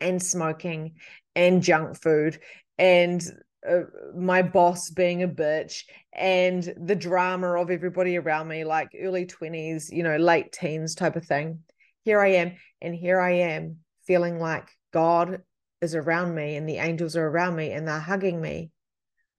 [0.00, 0.94] and smoking
[1.34, 2.38] and junk food
[2.78, 3.22] and
[3.68, 3.80] uh,
[4.16, 5.82] my boss being a bitch
[6.14, 11.16] and the drama of everybody around me like early 20s you know late teens type
[11.16, 11.60] of thing.
[12.02, 15.42] Here i am and here i am feeling like god
[15.82, 18.70] is around me and the angels are around me and they're hugging me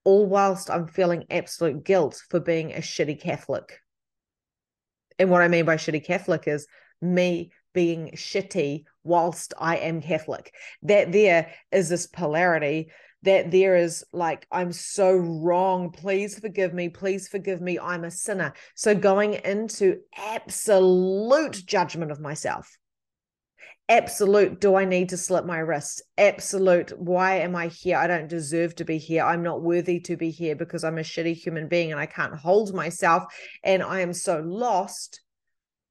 [0.03, 3.79] all whilst i'm feeling absolute guilt for being a shitty catholic
[5.19, 6.67] and what i mean by shitty catholic is
[7.01, 12.89] me being shitty whilst i am catholic that there is this polarity
[13.23, 15.91] that there is like, I'm so wrong.
[15.91, 16.89] Please forgive me.
[16.89, 17.77] Please forgive me.
[17.79, 18.53] I'm a sinner.
[18.75, 22.77] So going into absolute judgment of myself.
[23.91, 26.01] Absolute, do I need to slip my wrist?
[26.17, 27.97] Absolute, why am I here?
[27.97, 29.21] I don't deserve to be here.
[29.21, 32.33] I'm not worthy to be here because I'm a shitty human being and I can't
[32.33, 33.23] hold myself
[33.65, 35.19] and I am so lost.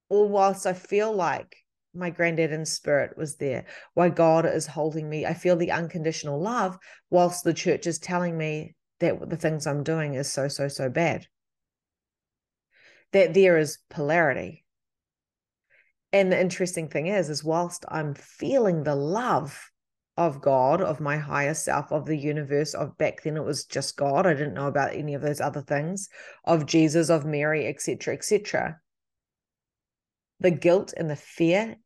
[0.09, 1.55] All whilst I feel like
[1.92, 5.26] my granddad in spirit was there, why God is holding me.
[5.26, 6.78] I feel the unconditional love,
[7.11, 10.88] whilst the church is telling me that the things I'm doing is so, so, so
[10.88, 11.26] bad.
[13.12, 14.64] That there is polarity.
[16.12, 19.70] And the interesting thing is, is whilst I'm feeling the love
[20.16, 23.96] of God, of my higher self, of the universe, of back then it was just
[23.96, 24.26] God.
[24.26, 26.08] I didn't know about any of those other things,
[26.44, 28.80] of Jesus, of Mary, etc., etc
[30.40, 31.76] the guilt and the fear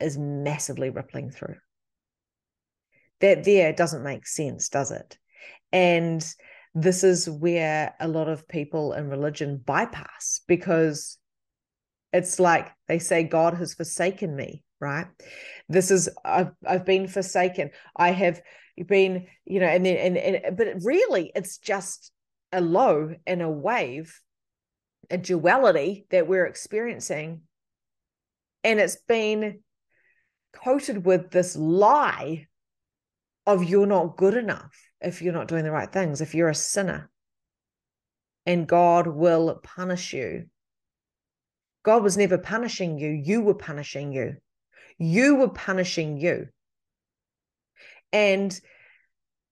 [0.00, 1.56] is massively rippling through.
[3.20, 5.16] That there doesn't make sense, does it?
[5.70, 6.26] And
[6.74, 11.18] this is where a lot of people in religion bypass because
[12.12, 15.06] it's like they say God has forsaken me, right?
[15.68, 17.70] This is I've I've been forsaken.
[17.96, 18.40] I have
[18.86, 22.12] been, you know, and then and, and but really it's just
[22.52, 24.20] a low and a wave
[25.12, 27.42] a duality that we're experiencing.
[28.64, 29.60] And it's been
[30.52, 32.46] coated with this lie
[33.46, 36.54] of you're not good enough if you're not doing the right things, if you're a
[36.54, 37.10] sinner.
[38.46, 40.46] And God will punish you.
[41.84, 44.36] God was never punishing you, you were punishing you.
[44.98, 46.48] You were punishing you.
[48.12, 48.58] And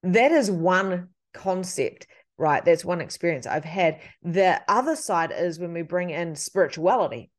[0.03, 2.07] that is one concept
[2.41, 2.65] right?
[2.65, 4.01] That's one experience I've had.
[4.23, 7.31] The other side is when we bring in spirituality.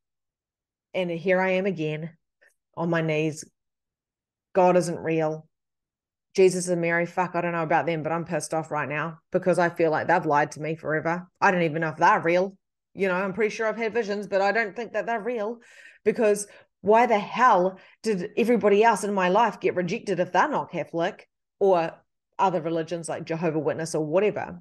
[0.93, 2.11] And here I am again
[2.77, 3.43] on my knees.
[4.53, 5.47] God isn't real.
[6.35, 9.19] Jesus and Mary, fuck, I don't know about them, but I'm pissed off right now
[9.31, 11.27] because I feel like they've lied to me forever.
[11.41, 12.55] I don't even know if they're real.
[12.93, 15.59] You know, I'm pretty sure I've had visions, but I don't think that they're real
[16.03, 16.47] because
[16.81, 21.29] why the hell did everybody else in my life get rejected if they're not Catholic
[21.59, 21.93] or
[22.39, 24.59] other religions like Jehovah Witness or whatever?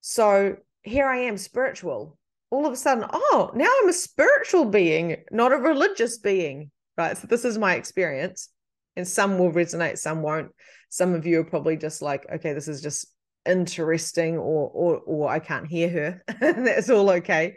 [0.00, 2.18] So here I am, spiritual.
[2.50, 6.70] All of a sudden, oh, now I'm a spiritual being, not a religious being.
[6.96, 7.16] Right.
[7.16, 8.50] So this is my experience.
[8.96, 10.50] And some will resonate, some won't.
[10.90, 13.11] Some of you are probably just like, okay, this is just
[13.46, 16.22] interesting, or or or I can't hear her.
[16.40, 17.56] that's all okay.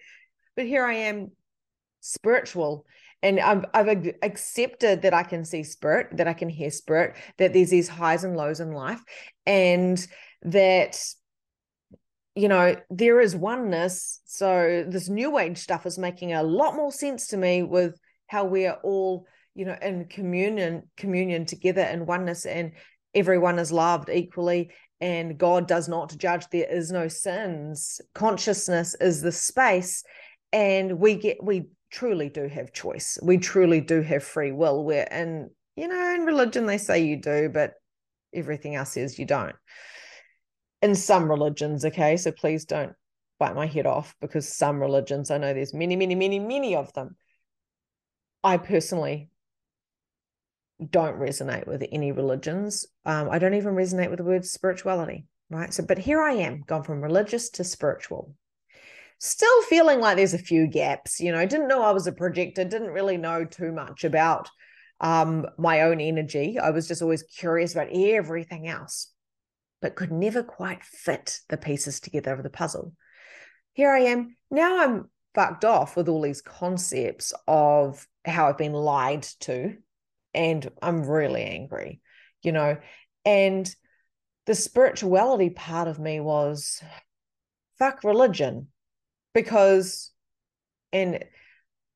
[0.56, 1.32] But here I am
[2.02, 2.86] spiritual
[3.26, 7.54] and I've, I've accepted that I can see spirit, that I can hear spirit, that
[7.54, 9.02] there's these highs and lows in life,
[9.48, 10.06] and
[10.44, 11.04] that
[12.36, 14.20] you know, there is oneness.
[14.26, 18.44] So this new age stuff is making a lot more sense to me with how
[18.44, 19.26] we are all,
[19.56, 22.74] you know, in communion, communion together in oneness, and
[23.16, 24.72] everyone is loved equally.
[25.02, 26.48] And God does not judge.
[26.52, 28.00] There is no sins.
[28.14, 30.04] Consciousness is the space,
[30.54, 33.18] and we get we truly do have choice.
[33.22, 34.86] We truly do have free will.
[34.86, 37.74] Where and you know, in religion they say you do, but
[38.34, 39.56] everything else says you don't
[40.82, 42.94] in some religions okay so please don't
[43.40, 46.92] bite my head off because some religions i know there's many many many many of
[46.94, 47.16] them
[48.44, 49.30] i personally
[50.90, 55.74] don't resonate with any religions um, i don't even resonate with the word spirituality right
[55.74, 58.34] so but here i am gone from religious to spiritual
[59.20, 62.66] still feeling like there's a few gaps you know didn't know i was a projector
[62.66, 64.50] didn't really know too much about
[65.02, 69.14] um, my own energy i was just always curious about everything else
[69.86, 72.94] but could never quite fit the pieces together of the puzzle.
[73.74, 74.36] Here I am.
[74.50, 79.76] Now I'm fucked off with all these concepts of how I've been lied to.
[80.36, 82.02] And I'm really angry,
[82.44, 82.78] you know.
[83.26, 83.74] And
[84.46, 86.84] the spirituality part of me was
[87.80, 88.68] fuck religion
[89.34, 90.12] because,
[90.94, 91.24] and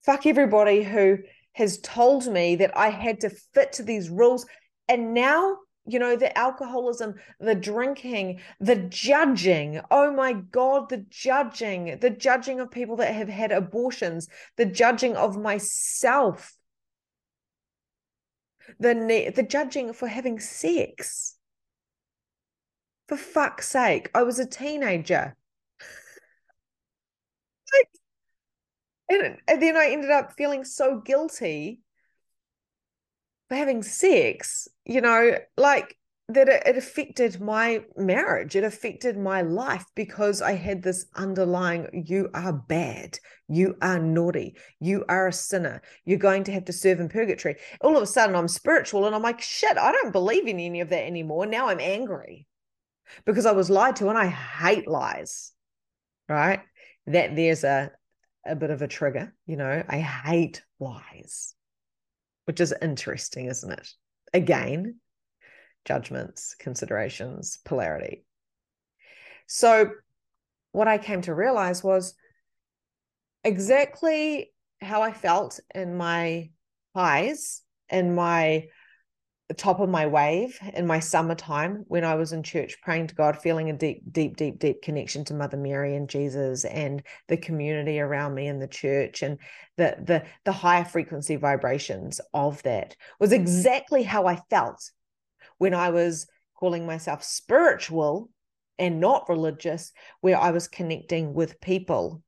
[0.04, 1.20] Fuck everybody who
[1.54, 4.46] has told me that I had to fit to these rules.
[4.88, 9.82] And now, you know, the alcoholism, the drinking, the judging.
[9.92, 15.18] Oh my God, the judging, the judging of people that have had abortions, the judging
[15.18, 16.54] of myself,
[18.80, 21.36] the, the judging for having sex.
[23.08, 25.36] For fuck's sake, I was a teenager.
[29.10, 31.82] and, and then I ended up feeling so guilty
[33.48, 35.98] for having sex, you know, like
[36.30, 38.56] that it, affected my marriage.
[38.56, 43.18] It affected my life because I had this underlying you are bad,
[43.48, 47.56] you are naughty, you are a sinner, you're going to have to serve in purgatory.
[47.82, 50.82] All of a sudden, I'm spiritual and I'm like, shit, I don't believe in any
[50.82, 51.48] of that anymore.
[51.48, 52.46] Now I'm angry
[53.26, 55.52] because I was lied to and I hate lies,
[56.30, 56.62] right?
[57.08, 57.92] That there's a,
[58.46, 59.34] a bit of a trigger.
[59.48, 61.56] You know, I hate lies,
[62.46, 63.88] which is interesting, isn't it?
[64.32, 65.00] Again,
[65.90, 68.24] judgments, considerations, polarity.
[69.48, 69.90] So,
[70.72, 72.14] what I came to realize was
[73.44, 76.52] exactly how I felt in my
[76.96, 78.68] highs, in my
[79.58, 83.36] top of my wave in my summertime when I was in church praying to God,
[83.42, 88.00] feeling a deep, deep, deep, deep connection to Mother Mary and Jesus and the community
[88.00, 89.40] around me in the church and
[89.76, 94.92] the the the higher frequency vibrations of that was exactly how I felt
[95.60, 98.30] when I was calling myself spiritual
[98.80, 99.92] and not religious,
[100.22, 102.24] where I was connecting with people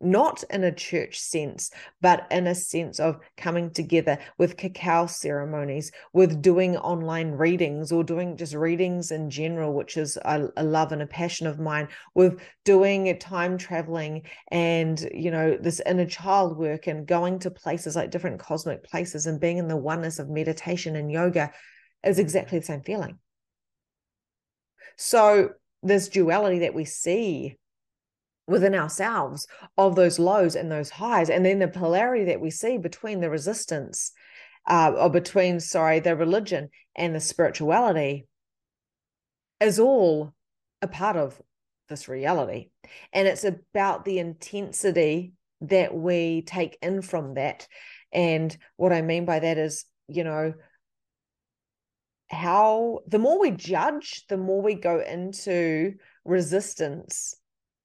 [0.00, 1.70] not in a church sense,
[2.00, 8.04] but in a sense of coming together with cacao ceremonies, with doing online readings or
[8.04, 11.88] doing just readings in general, which is a, a love and a passion of mine,
[12.14, 17.96] with doing time traveling and, you know, this inner child work and going to places
[17.96, 21.50] like different cosmic places and being in the oneness of meditation and yoga
[22.06, 23.18] is exactly the same feeling.
[24.96, 25.50] So,
[25.82, 27.58] this duality that we see
[28.46, 29.46] within ourselves
[29.78, 33.30] of those lows and those highs and then the polarity that we see between the
[33.30, 34.12] resistance
[34.66, 38.26] uh, or between sorry the religion and the spirituality
[39.60, 40.32] is all
[40.82, 41.40] a part of
[41.88, 42.68] this reality
[43.12, 47.66] and it's about the intensity that we take in from that
[48.12, 50.52] and what i mean by that is you know
[52.28, 55.94] how the more we judge the more we go into
[56.24, 57.36] resistance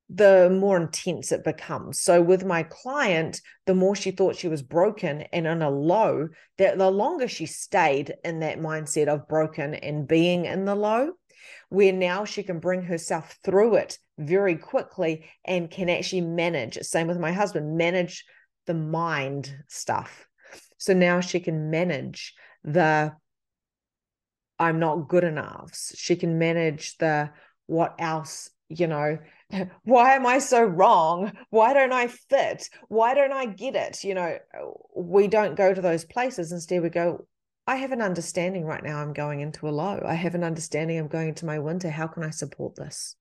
[0.09, 1.99] the more intense it becomes.
[1.99, 6.29] So with my client, the more she thought she was broken and on a low,
[6.57, 11.11] that the longer she stayed in that mindset of broken and being in the low,
[11.69, 16.79] where now she can bring herself through it very quickly and can actually manage.
[16.79, 18.25] Same with my husband, manage
[18.65, 20.27] the mind stuff.
[20.77, 22.33] So now she can manage
[22.63, 23.13] the
[24.59, 25.71] I'm not good enough.
[25.95, 27.31] She can manage the
[27.67, 29.17] what else, you know,
[29.83, 31.31] why am I so wrong?
[31.49, 32.69] Why don't I fit?
[32.87, 34.03] Why don't I get it?
[34.03, 36.51] You know, uh, we don't go to those places.
[36.51, 37.25] Instead, we go,
[37.65, 38.97] I have an understanding right now.
[38.97, 40.01] I'm going into a low.
[40.05, 41.89] I have an understanding I'm going into my winter.
[41.89, 43.15] How can I support this?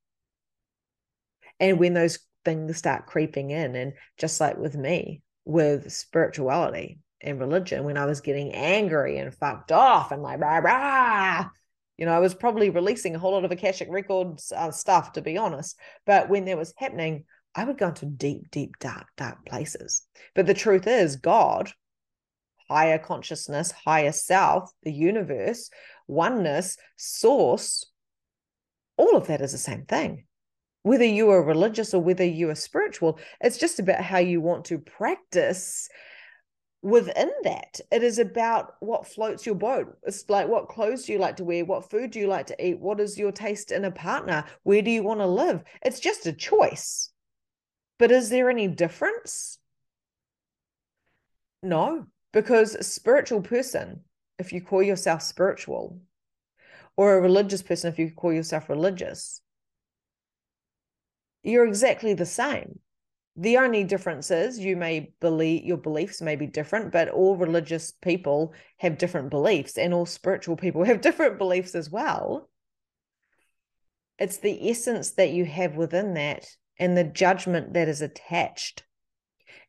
[1.60, 7.40] And when those things start creeping in, and just like with me, with spirituality and
[7.40, 11.48] religion, when I was getting angry and fucked off and like, rah, rah,
[11.96, 15.22] you know, I was probably releasing a whole lot of Akashic Records uh, stuff, to
[15.22, 15.76] be honest.
[16.06, 20.06] But when that was happening, I would go into deep, deep, dark, dark places.
[20.34, 21.70] But the truth is, God,
[22.68, 25.70] higher consciousness, higher self, the universe,
[26.06, 27.84] oneness, source,
[28.96, 30.24] all of that is the same thing.
[30.82, 34.66] Whether you are religious or whether you are spiritual, it's just about how you want
[34.66, 35.88] to practice
[36.82, 39.96] within that it is about what floats your boat.
[40.04, 41.64] It's like what clothes do you like to wear?
[41.64, 42.78] What food do you like to eat?
[42.78, 44.44] What is your taste in a partner?
[44.62, 45.64] Where do you want to live?
[45.82, 47.10] It's just a choice.
[47.98, 49.58] But is there any difference?
[51.62, 54.00] No because a spiritual person
[54.38, 56.00] if you call yourself spiritual
[56.96, 59.40] or a religious person if you call yourself religious
[61.42, 62.78] you're exactly the same
[63.40, 67.92] the only difference is you may believe your beliefs may be different, but all religious
[67.92, 72.50] people have different beliefs, and all spiritual people have different beliefs as well.
[74.18, 76.46] It's the essence that you have within that
[76.80, 78.82] and the judgment that is attached.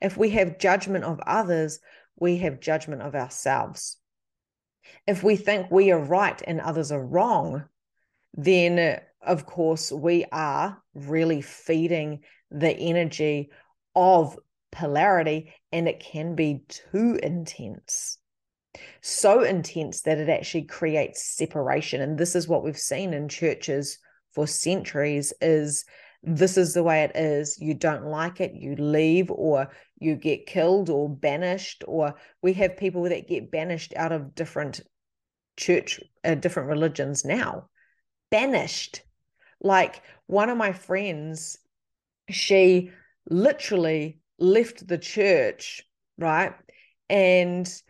[0.01, 1.79] If we have judgment of others,
[2.19, 3.97] we have judgment of ourselves.
[5.05, 7.65] If we think we are right and others are wrong,
[8.33, 13.49] then of course we are really feeding the energy
[13.95, 14.37] of
[14.71, 18.17] polarity and it can be too intense.
[19.01, 22.01] So intense that it actually creates separation.
[22.01, 23.97] And this is what we've seen in churches
[24.33, 25.85] for centuries is
[26.21, 27.57] this is the way it is.
[27.59, 32.77] You don't like it you leave or you get killed or banished or we have
[32.77, 34.81] people that get banished out of different
[35.57, 37.69] church uh, different religions now.
[38.29, 39.01] Banished
[39.61, 41.57] like one of my friends
[42.29, 42.91] she
[43.29, 45.83] literally left the church
[46.17, 46.53] right
[47.09, 47.81] and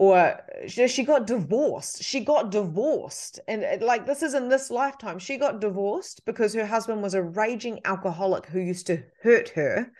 [0.00, 2.02] or she got divorced.
[2.02, 3.38] She got divorced.
[3.46, 5.18] And like this is in this lifetime.
[5.18, 9.92] She got divorced because her husband was a raging alcoholic who used to hurt her.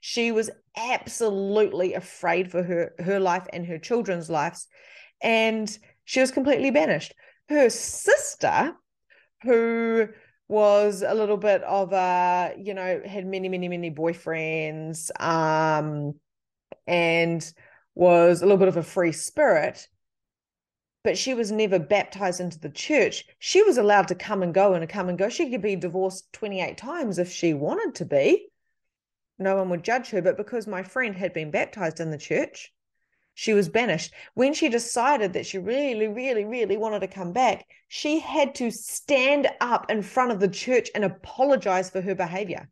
[0.00, 4.68] She was absolutely afraid for her her life and her children's lives
[5.20, 7.14] and she was completely banished.
[7.48, 8.76] Her sister
[9.42, 10.06] who
[10.48, 16.14] was a little bit of a, you know, had many many many boyfriends um
[16.86, 17.52] and
[17.94, 19.88] was a little bit of a free spirit,
[21.04, 23.26] but she was never baptized into the church.
[23.38, 25.28] She was allowed to come and go and come and go.
[25.28, 28.48] She could be divorced 28 times if she wanted to be.
[29.38, 30.22] No one would judge her.
[30.22, 32.72] But because my friend had been baptized in the church,
[33.38, 34.12] she was banished.
[34.34, 38.72] When she decided that she really, really, really wanted to come back, she had to
[38.72, 42.68] stand up in front of the church and apologize for her behavior.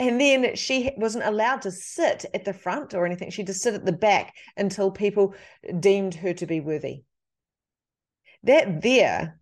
[0.00, 3.30] And then she wasn't allowed to sit at the front or anything.
[3.30, 5.36] She just sit at the back until people
[5.78, 7.04] deemed her to be worthy.
[8.42, 9.38] That there,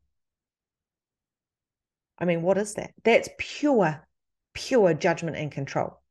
[2.18, 2.92] I mean, what is that?
[3.02, 4.06] That's pure,
[4.52, 6.02] pure judgment and control.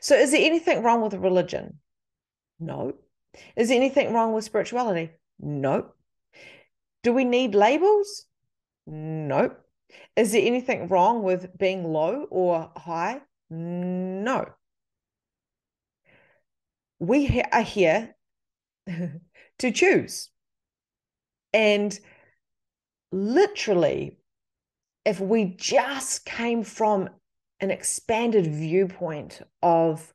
[0.00, 1.80] So, is there anything wrong with religion?
[2.60, 2.94] No.
[3.56, 5.10] Is anything wrong with spirituality?
[5.38, 5.92] No.
[7.02, 8.26] Do we need labels?
[8.86, 9.54] No.
[10.16, 13.20] Is there anything wrong with being low or high?
[13.50, 14.46] No.
[16.98, 18.16] We are here
[19.58, 20.30] to choose.
[21.52, 21.98] And
[23.12, 24.18] literally,
[25.04, 27.08] if we just came from
[27.60, 30.12] an expanded viewpoint of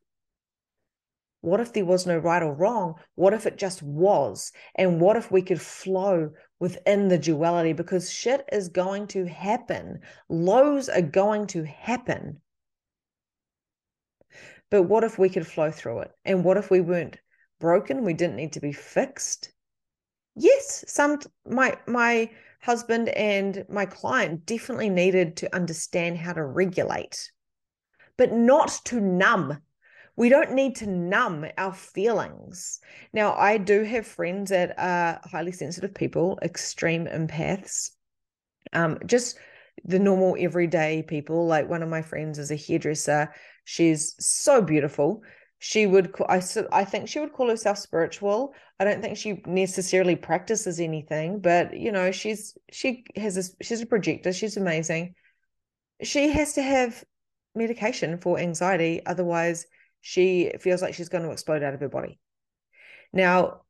[1.43, 2.95] what if there was no right or wrong?
[3.15, 4.53] What if it just was?
[4.75, 7.73] And what if we could flow within the duality?
[7.73, 12.39] Because shit is going to happen, lows are going to happen.
[14.71, 16.11] But what if we could flow through it?
[16.23, 17.17] And what if we weren't
[17.59, 18.05] broken?
[18.05, 19.51] We didn't need to be fixed.
[20.35, 22.29] Yes, some my my
[22.61, 27.29] husband and my client definitely needed to understand how to regulate,
[28.17, 29.57] but not to numb.
[30.15, 32.79] We don't need to numb our feelings.
[33.13, 37.91] Now, I do have friends that are highly sensitive people, extreme empaths.
[38.73, 39.37] Um, just
[39.85, 41.47] the normal everyday people.
[41.47, 43.33] Like one of my friends is a hairdresser
[43.65, 45.23] She's so beautiful.
[45.59, 46.41] She would, I,
[46.71, 48.53] I think she would call herself spiritual.
[48.79, 53.81] I don't think she necessarily practices anything, but you know, she's she has a she's
[53.81, 54.33] a projector.
[54.33, 55.15] She's amazing.
[56.01, 57.03] She has to have
[57.55, 59.65] medication for anxiety, otherwise
[60.05, 62.19] she feels like she's going to explode out of her body.
[63.13, 63.61] Now,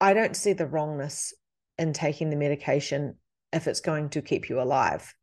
[0.00, 1.32] I don't see the wrongness
[1.78, 3.14] in taking the medication
[3.52, 5.14] if it's going to keep you alive.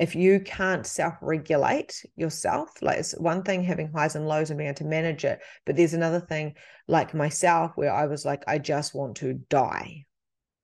[0.00, 4.68] If you can't self-regulate yourself like it's one thing having highs and lows and being
[4.68, 6.56] able to manage it but there's another thing
[6.88, 10.04] like myself where i was like i just want to die.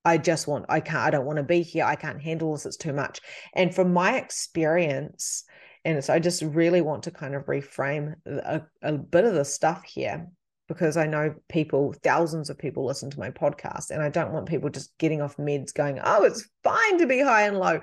[0.05, 1.84] I just want i can't i don't want to be here.
[1.84, 2.66] I can't handle this.
[2.66, 3.20] It's too much.
[3.55, 5.45] And from my experience
[5.84, 9.44] and so i just really want to kind of reframe a, a bit of the
[9.44, 10.26] stuff here
[10.68, 14.50] because I know people, thousands of people listen to my podcast, and I don't want
[14.50, 17.80] people just getting off meds going, oh, it's fine to be high and low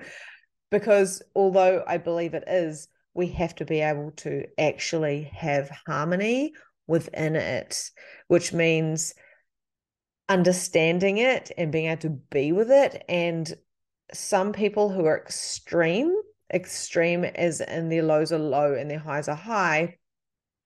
[0.72, 6.54] because although I believe it is, we have to be able to actually have harmony
[6.88, 7.92] within it,
[8.28, 9.14] which means
[10.28, 13.04] understanding it and being able to be with it.
[13.08, 13.52] And
[14.14, 16.14] some people who are extreme,
[16.56, 19.98] extreme as in their lows are low and their highs are high,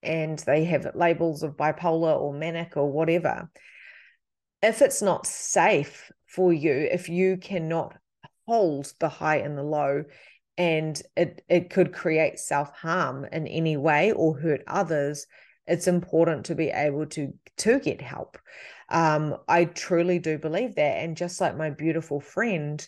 [0.01, 3.49] and they have labels of bipolar or manic or whatever.
[4.61, 7.97] If it's not safe for you, if you cannot
[8.47, 10.03] hold the high and the low
[10.59, 15.25] and it it could create self-harm in any way or hurt others
[15.67, 18.37] it's important to be able to to get help
[18.89, 22.87] um, i truly do believe that and just like my beautiful friend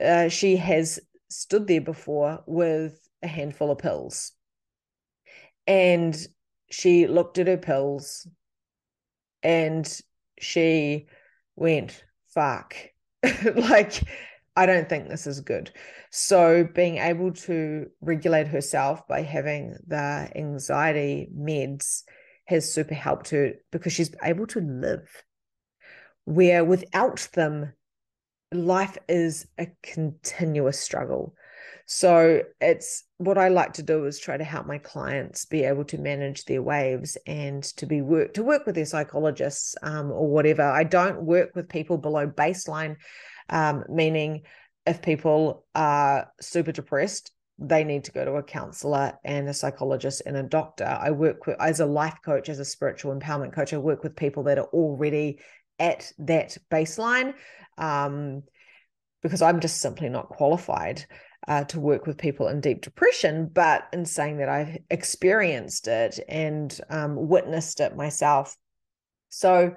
[0.00, 0.98] uh, she has
[1.32, 4.32] stood there before with a handful of pills
[5.66, 6.16] and
[6.70, 8.26] she looked at her pills
[9.42, 10.00] and
[10.38, 11.06] she
[11.56, 12.04] went
[12.34, 12.74] fuck
[13.54, 14.02] like
[14.54, 15.70] I don't think this is good.
[16.10, 22.02] So, being able to regulate herself by having the anxiety meds
[22.46, 25.08] has super helped her because she's able to live.
[26.24, 27.72] Where without them,
[28.52, 31.34] life is a continuous struggle.
[31.86, 35.84] So it's what I like to do is try to help my clients be able
[35.86, 40.28] to manage their waves and to be work to work with their psychologists um, or
[40.28, 40.62] whatever.
[40.62, 42.96] I don't work with people below baseline,
[43.50, 44.42] um, meaning
[44.86, 50.22] if people are super depressed, they need to go to a counselor and a psychologist
[50.24, 50.84] and a doctor.
[50.84, 53.72] I work with as a life coach, as a spiritual empowerment coach.
[53.72, 55.40] I work with people that are already
[55.78, 57.34] at that baseline
[57.78, 58.42] um,
[59.22, 61.04] because I'm just simply not qualified
[61.48, 66.20] uh, to work with people in deep depression, but in saying that I've experienced it
[66.28, 68.56] and um, witnessed it myself.
[69.28, 69.74] So,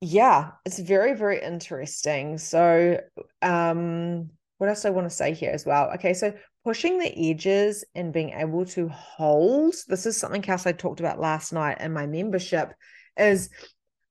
[0.00, 2.38] yeah, it's very, very interesting.
[2.38, 3.00] So,
[3.42, 5.90] um, what else I want to say here as well?
[5.94, 6.32] Okay, so
[6.64, 11.20] pushing the edges and being able to hold this is something else I talked about
[11.20, 12.72] last night in my membership
[13.16, 13.50] is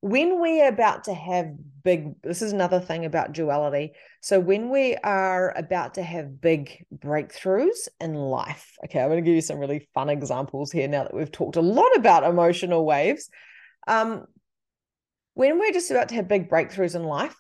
[0.06, 1.52] when we're about to have
[1.84, 3.94] big this is another thing about duality.
[4.22, 9.28] So when we are about to have big breakthroughs in life okay i'm going to
[9.28, 12.86] give you some really fun examples here now that we've talked a lot about emotional
[12.86, 13.32] waves.
[13.88, 14.26] Um
[15.34, 17.36] when we're just about to have big breakthroughs in life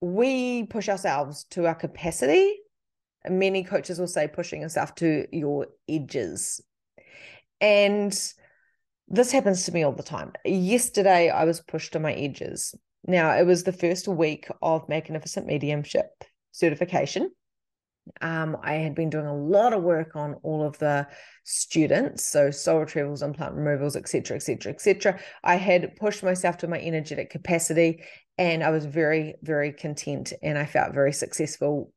[0.00, 2.56] we push ourselves to our capacity.
[3.28, 6.62] Many coaches will say pushing yourself to your edges.
[7.60, 8.18] And
[9.10, 10.32] this happens to me all the time.
[10.44, 12.74] Yesterday, I was pushed to my edges.
[13.04, 17.30] Now, it was the first week of Magnificent Mediumship certification.
[18.20, 21.06] Um, I had been doing a lot of work on all of the
[21.44, 25.20] students, so soul retrievals, implant removals, etc., etc., etc.
[25.42, 28.04] I had pushed myself to my energetic capacity,
[28.38, 31.92] and I was very, very content, and I felt very successful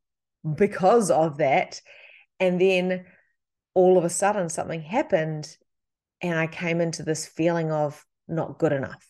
[0.56, 1.80] because of that.
[2.40, 3.06] And then
[3.74, 5.56] all of a sudden, something happened,
[6.24, 9.06] and I came into this feeling of not good enough.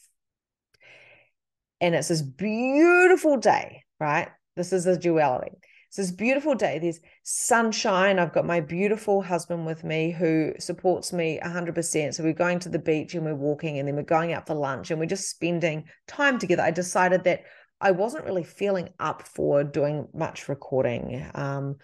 [1.79, 4.29] And it's this beautiful day, right?
[4.55, 5.51] This is a duality.
[5.89, 6.79] It's this beautiful day.
[6.79, 8.17] There's sunshine.
[8.17, 12.15] I've got my beautiful husband with me who supports me 100%.
[12.15, 14.55] So we're going to the beach and we're walking and then we're going out for
[14.55, 16.63] lunch and we're just spending time together.
[16.63, 17.43] I decided that
[17.79, 21.75] I wasn't really feeling up for doing much recording um,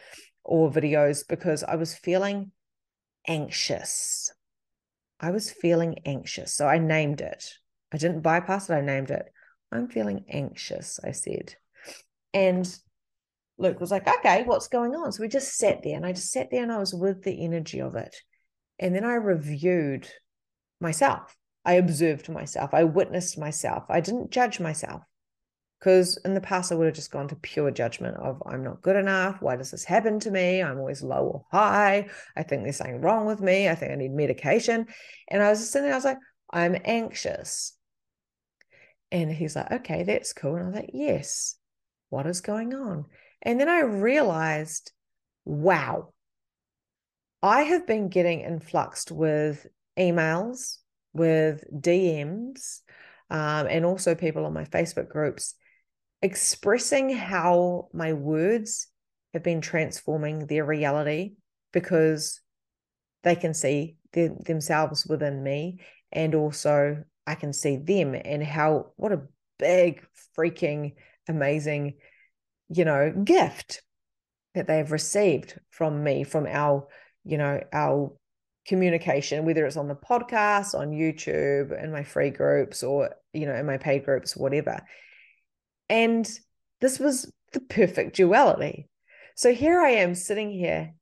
[0.44, 2.52] or videos because I was feeling
[3.28, 4.32] anxious.
[5.20, 6.54] I was feeling anxious.
[6.54, 7.44] So I named it.
[7.92, 9.26] I didn't bypass it, I named it.
[9.72, 11.56] I'm feeling anxious, I said.
[12.34, 12.68] And
[13.58, 15.12] Luke was like, okay, what's going on?
[15.12, 17.44] So we just sat there and I just sat there and I was with the
[17.44, 18.16] energy of it.
[18.80, 20.08] And then I reviewed
[20.80, 21.36] myself.
[21.66, 22.74] I observed myself.
[22.74, 23.84] I witnessed myself.
[23.90, 25.04] I didn't judge myself
[25.80, 28.82] because in the past I would have just gone to pure judgment of I'm not
[28.82, 29.42] good enough.
[29.42, 30.62] Why does this happen to me?
[30.62, 32.10] I'm always low or high.
[32.36, 33.70] I think there's something wrong with me.
[33.70, 34.88] I think I need medication.
[35.30, 36.18] And I was just sitting there, I was like,
[36.52, 37.76] I'm anxious.
[39.12, 40.56] And he's like, okay, that's cool.
[40.56, 41.56] And I was like, yes,
[42.10, 43.06] what is going on?
[43.42, 44.92] And then I realized,
[45.46, 46.14] wow,
[47.42, 49.66] I have been getting influxed with
[49.98, 50.78] emails,
[51.14, 52.82] with DMs,
[53.30, 55.56] um, and also people on my Facebook groups
[56.22, 58.88] expressing how my words
[59.34, 61.34] have been transforming their reality
[61.72, 62.42] because
[63.24, 65.80] they can see themselves within me
[66.12, 69.22] and also I can see them and how what a
[69.60, 70.04] big
[70.38, 70.96] freaking
[71.28, 71.96] amazing
[72.70, 73.84] you know gift
[74.56, 76.88] that they've received from me from our
[77.24, 78.12] you know our
[78.66, 83.56] communication whether it's on the podcast on YouTube in my free groups or you know
[83.56, 84.82] in my paid groups whatever
[85.90, 86.30] and
[86.82, 88.88] this was the perfect duality.
[89.36, 90.94] So here I am sitting here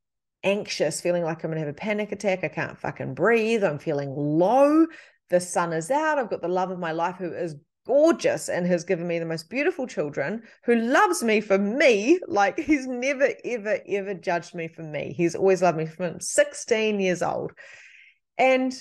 [0.43, 2.43] anxious, feeling like I'm going to have a panic attack.
[2.43, 3.63] I can't fucking breathe.
[3.63, 4.88] I'm feeling low.
[5.29, 6.17] The sun is out.
[6.17, 9.25] I've got the love of my life who is gorgeous and has given me the
[9.25, 12.19] most beautiful children, who loves me for me.
[12.27, 15.13] Like he's never, ever, ever judged me for me.
[15.15, 17.51] He's always loved me from 16 years old.
[18.38, 18.73] And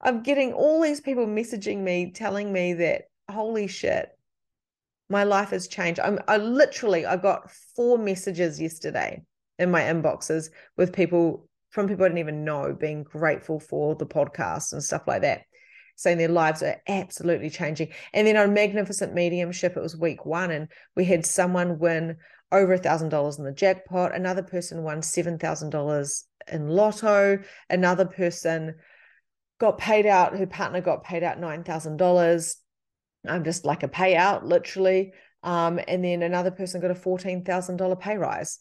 [0.00, 4.08] I'm getting all these people messaging me, telling me that, holy shit,
[5.08, 6.00] my life has changed.
[6.00, 9.22] I'm I literally I got four messages yesterday
[9.58, 14.06] in my inboxes with people from people I didn't even know being grateful for the
[14.06, 15.42] podcast and stuff like that,
[15.96, 17.88] saying their lives are absolutely changing.
[18.12, 22.16] And then on Magnificent Mediumship, it was week one, and we had someone win
[22.52, 24.14] over a thousand dollars in the jackpot.
[24.14, 27.40] Another person won seven thousand dollars in lotto.
[27.68, 28.76] Another person
[29.58, 30.36] got paid out.
[30.36, 32.56] Her partner got paid out nine thousand dollars
[33.26, 35.12] um, just like a payout, literally.
[35.42, 38.58] Um, and then another person got a $14,000 pay rise.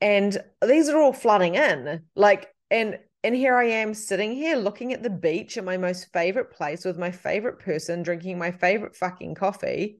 [0.00, 0.36] And
[0.66, 2.02] these are all flooding in.
[2.16, 6.12] Like, and and here I am sitting here looking at the beach at my most
[6.12, 9.98] favorite place with my favorite person, drinking my favorite fucking coffee,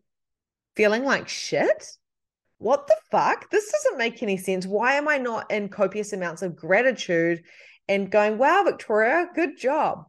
[0.74, 1.86] feeling like shit.
[2.58, 3.48] What the fuck?
[3.50, 4.66] This doesn't make any sense.
[4.66, 7.42] Why am I not in copious amounts of gratitude
[7.88, 10.06] and going, wow, Victoria, good job?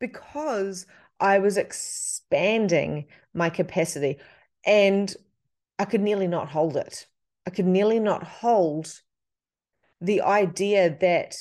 [0.00, 0.86] Because
[1.20, 4.18] I was expanding my capacity
[4.64, 5.14] and
[5.78, 7.06] I could nearly not hold it.
[7.46, 8.92] I could nearly not hold
[10.00, 11.34] the idea that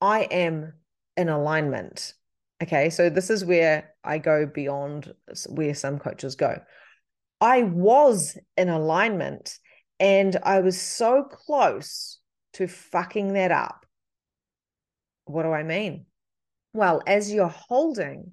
[0.00, 0.74] I am
[1.16, 2.14] in alignment.
[2.62, 5.14] Okay, so this is where I go beyond
[5.48, 6.60] where some coaches go.
[7.40, 9.58] I was in alignment
[9.98, 12.18] and I was so close
[12.54, 13.86] to fucking that up.
[15.24, 16.06] What do I mean?
[16.72, 18.32] Well, as you're holding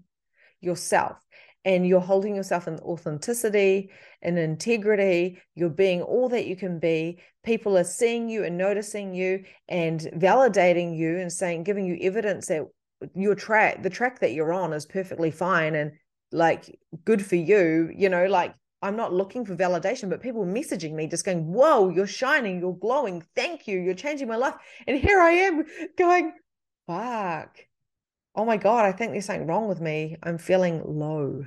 [0.62, 1.18] yourself
[1.66, 3.90] and you're holding yourself in authenticity
[4.22, 5.42] and integrity.
[5.54, 7.20] You're being all that you can be.
[7.44, 12.48] People are seeing you and noticing you and validating you and saying giving you evidence
[12.48, 12.64] that
[13.14, 15.92] your track the track that you're on is perfectly fine and
[16.32, 20.94] like good for you you know like i'm not looking for validation but people messaging
[20.94, 24.56] me just going whoa you're shining you're glowing thank you you're changing my life.
[24.88, 25.64] And here i am
[25.96, 26.34] going
[26.88, 27.56] fuck
[28.38, 30.16] oh my God, I think there's something wrong with me.
[30.22, 31.46] I'm feeling low.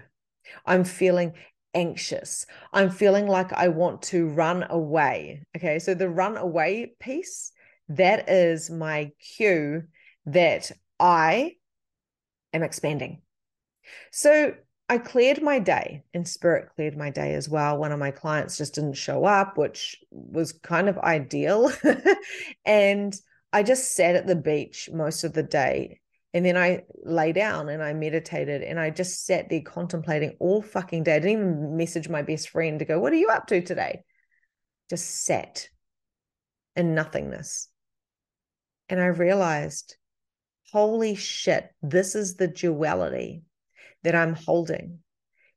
[0.67, 1.35] I'm feeling
[1.73, 2.47] anxious.
[2.73, 5.47] I'm feeling like I want to run away.
[5.57, 5.79] Okay.
[5.79, 7.53] So the run away piece,
[7.89, 9.85] that is my cue
[10.27, 11.53] that I
[12.53, 13.23] am expanding.
[14.11, 14.55] So
[14.89, 17.79] I cleared my day and spirit cleared my day as well.
[17.79, 21.71] One of my clients just didn't show up, which was kind of ideal.
[22.65, 23.15] and
[23.53, 26.00] I just sat at the beach most of the day
[26.33, 30.63] and then I lay down and I meditated and I just sat there contemplating all
[30.63, 31.17] fucking day.
[31.17, 34.03] I didn't even message my best friend to go, What are you up to today?
[34.89, 35.69] Just sat
[36.77, 37.69] in nothingness.
[38.89, 39.97] And I realized,
[40.73, 43.43] holy shit, this is the duality
[44.03, 45.01] that I'm holding.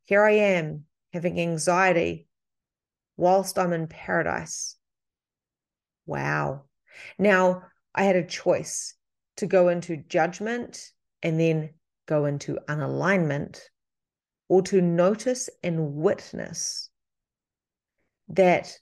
[0.06, 2.28] Here I am having anxiety
[3.16, 4.76] whilst I'm in paradise.
[6.06, 6.64] Wow.
[7.18, 7.64] Now
[7.94, 8.96] I had a choice
[9.38, 11.72] to go into judgment and then
[12.06, 13.60] go into unalignment,
[14.50, 16.90] or to notice and witness
[18.28, 18.78] that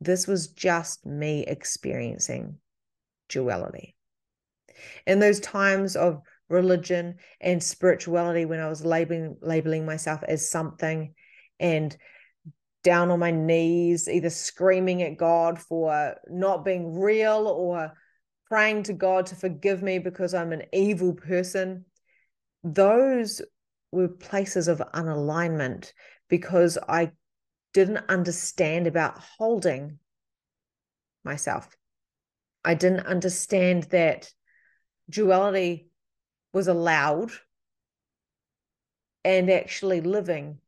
[0.00, 2.56] this was just me experiencing
[3.28, 3.96] duality.
[5.06, 11.14] In those times of religion and spirituality, when I was labeling, labeling myself as something
[11.58, 11.96] and
[12.82, 17.92] down on my knees, either screaming at God for not being real or
[18.50, 21.84] praying to God to forgive me because I'm an evil person,
[22.64, 23.40] those
[23.92, 25.92] were places of unalignment
[26.28, 27.12] because I
[27.72, 29.98] didn't understand about holding
[31.24, 31.68] myself.
[32.64, 34.30] I didn't understand that
[35.08, 35.88] duality
[36.52, 37.30] was allowed
[39.24, 40.58] and actually living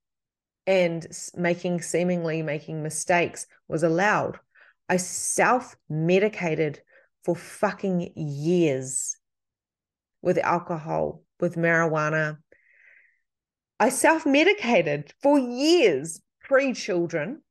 [0.68, 1.04] and
[1.34, 4.38] making seemingly making mistakes was allowed.
[4.88, 6.80] I self medicated
[7.24, 9.16] for fucking years
[10.22, 12.38] with alcohol, with marijuana.
[13.78, 17.42] I self medicated for years pre children.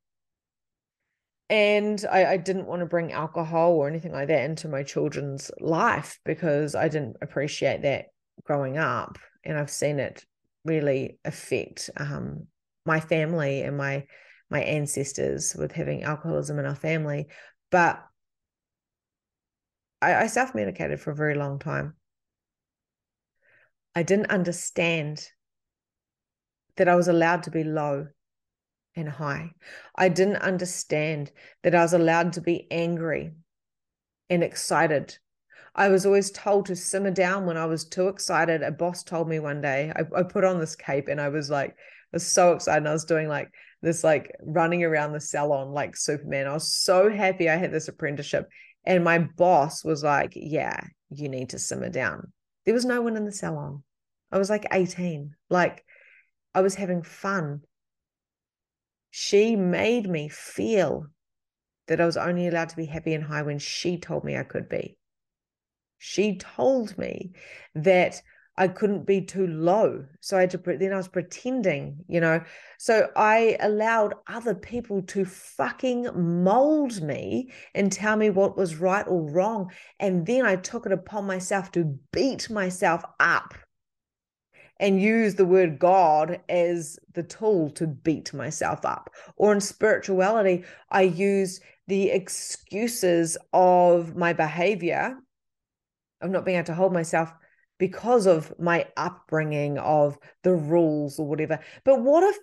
[1.50, 5.52] And I, I, didn't want to bring alcohol or anything like that into my children's
[5.60, 8.06] life because I didn't appreciate that
[8.46, 9.18] growing up.
[9.44, 10.26] And I've seen it
[10.64, 12.48] really affect um,
[12.86, 14.06] my family and my
[14.50, 17.28] my ancestors with having alcoholism in our family.
[17.70, 18.02] But
[20.02, 21.96] I, I self medicated for a very long time.
[23.96, 25.28] I didn't understand
[26.78, 28.08] that I was allowed to be low
[28.96, 29.52] and high.
[29.96, 31.32] I didn't understand
[31.64, 33.34] that I was allowed to be angry
[34.30, 35.18] and excited.
[35.76, 38.62] I was always told to simmer down when I was too excited.
[38.62, 41.50] A boss told me one day, I, I put on this cape and I was
[41.50, 41.74] like, I
[42.14, 42.88] was so excited.
[42.88, 43.50] I was doing like
[43.82, 46.48] this, like running around the salon like Superman.
[46.48, 48.50] I was so happy I had this apprenticeship.
[48.86, 50.80] And my boss was like, Yeah,
[51.10, 52.32] you need to simmer down.
[52.66, 53.84] There was no one in the salon.
[54.32, 55.36] I was like 18.
[55.50, 55.84] Like
[56.54, 57.62] I was having fun.
[59.10, 61.08] She made me feel
[61.88, 64.44] that I was only allowed to be happy and high when she told me I
[64.44, 64.98] could be.
[65.98, 67.34] She told me
[67.76, 68.22] that
[68.62, 70.06] I couldn't be too low.
[70.20, 72.44] So I had to, then I was pretending, you know.
[72.78, 76.10] So I allowed other people to fucking
[76.44, 79.72] mold me and tell me what was right or wrong.
[80.00, 83.56] And then I took it upon myself to beat myself up
[84.80, 89.10] and use the word God as the tool to beat myself up.
[89.38, 95.18] Or in spirituality, I use the excuses of my behavior
[96.22, 97.34] of not being able to hold myself
[97.82, 101.58] because of my upbringing of the rules or whatever.
[101.84, 102.38] But what if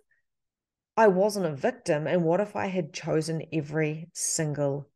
[0.97, 2.09] I wasn't a victim?
[2.09, 4.91] And what if I had chosen every single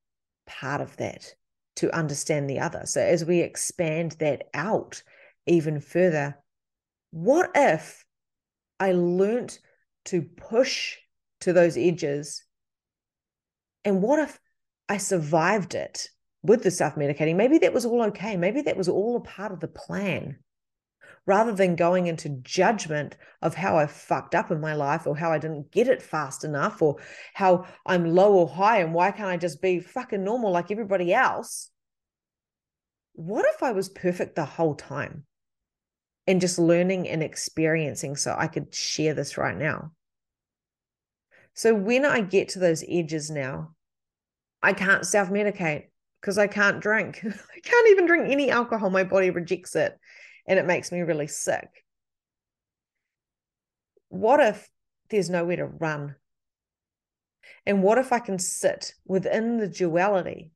[0.45, 1.33] part of that
[1.77, 2.83] to understand the other?
[2.87, 5.05] So as we expand that out
[5.47, 6.37] even further,
[7.13, 8.05] what if
[8.81, 9.61] I learnt
[10.07, 10.97] to push
[11.43, 12.43] to those edges?
[13.85, 14.41] And what if
[14.89, 16.09] I survived it
[16.43, 17.37] with the self medicating?
[17.37, 18.37] Maybe that was all okay.
[18.37, 20.39] Maybe that was all a part of the plan.
[21.25, 25.31] Rather than going into judgment of how I fucked up in my life or how
[25.31, 26.97] I didn't get it fast enough or
[27.33, 31.15] how I'm low or high and why can't I just be fucking normal like everybody
[31.15, 31.71] else?
[33.13, 35.25] What if I was perfect the whole time?
[36.27, 39.93] and just learning and experiencing so I could share this right now.
[41.55, 43.75] So when I get to those edges now,
[44.63, 45.87] I can't self medicate
[46.23, 47.21] because I can't drink.
[47.25, 48.89] I can't even drink any alcohol.
[48.89, 49.99] My body rejects it
[50.47, 51.69] and it makes me really sick.
[54.09, 54.71] What if
[55.11, 56.15] there's nowhere to run?
[57.67, 60.53] And what if I can sit within the duality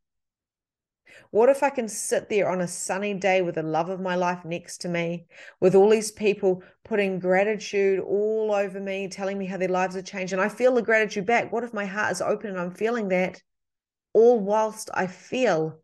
[1.30, 4.14] what if I can sit there on a sunny day with the love of my
[4.14, 5.26] life next to me,
[5.60, 10.04] with all these people putting gratitude all over me, telling me how their lives have
[10.04, 11.52] changed, and I feel the gratitude back?
[11.52, 13.42] What if my heart is open and I'm feeling that,
[14.16, 15.78] all whilst I feel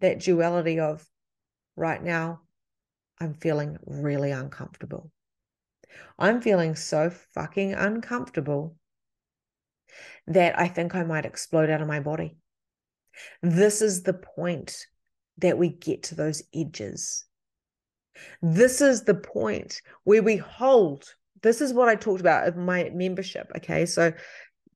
[0.00, 1.06] that duality of
[1.76, 2.40] right now,
[3.20, 5.12] I'm feeling really uncomfortable.
[6.18, 8.74] I'm feeling so fucking uncomfortable
[10.26, 12.36] that I think I might explode out of my body.
[13.40, 14.86] This is the point
[15.38, 17.26] that we get to those edges.
[18.42, 21.14] This is the point where we hold.
[21.42, 23.52] This is what I talked about of my membership.
[23.56, 23.86] Okay.
[23.86, 24.12] So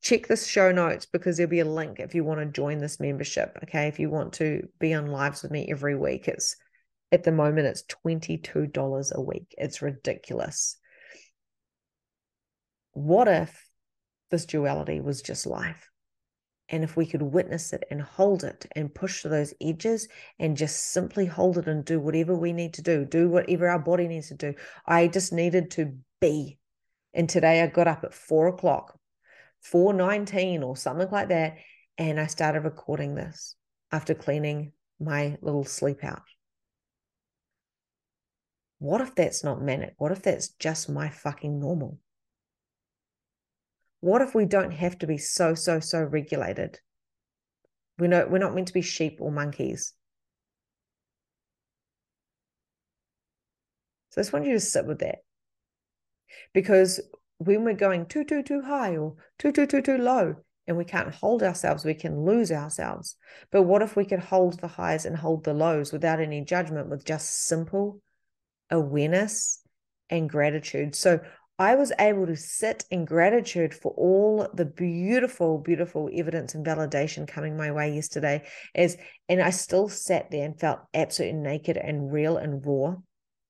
[0.05, 3.01] check the show notes because there'll be a link if you want to join this
[3.01, 3.59] membership.
[3.65, 3.89] Okay.
[3.89, 6.55] If you want to be on lives with me every week, it's
[7.11, 9.55] at the moment, it's $22 a week.
[9.57, 10.77] It's ridiculous.
[12.93, 13.67] What if
[14.31, 15.89] this duality was just life?
[16.69, 20.57] And if we could witness it and hold it and push to those edges and
[20.57, 24.09] just simply hold it and do whatever we need to do, do whatever our body
[24.09, 24.55] needs to do.
[24.87, 26.59] I just needed to be.
[27.15, 28.99] And today I got up at four o'clock,
[29.65, 31.57] 419 or something like that.
[31.99, 33.57] And I started recording this
[33.91, 36.23] after cleaning my little sleep out.
[38.79, 39.95] What if that's not manic?
[39.97, 41.99] What if that's just my fucking normal?
[44.01, 46.79] What if we don't have to be so, so, so regulated?
[47.99, 49.95] We know we're not meant to be sheep or monkeys.
[54.11, 55.21] So I just want you to sit with that.
[56.53, 57.01] Because
[57.45, 60.37] when we're going too, too, too high or too, too, too, too low,
[60.67, 63.17] and we can't hold ourselves, we can lose ourselves.
[63.51, 66.89] But what if we could hold the highs and hold the lows without any judgment,
[66.89, 68.01] with just simple
[68.71, 69.61] awareness
[70.09, 70.95] and gratitude?
[70.95, 71.21] So
[71.59, 77.29] I was able to sit in gratitude for all the beautiful, beautiful evidence and validation
[77.29, 78.43] coming my way yesterday.
[78.75, 78.97] As
[79.29, 82.97] and I still sat there and felt absolutely naked and real and raw.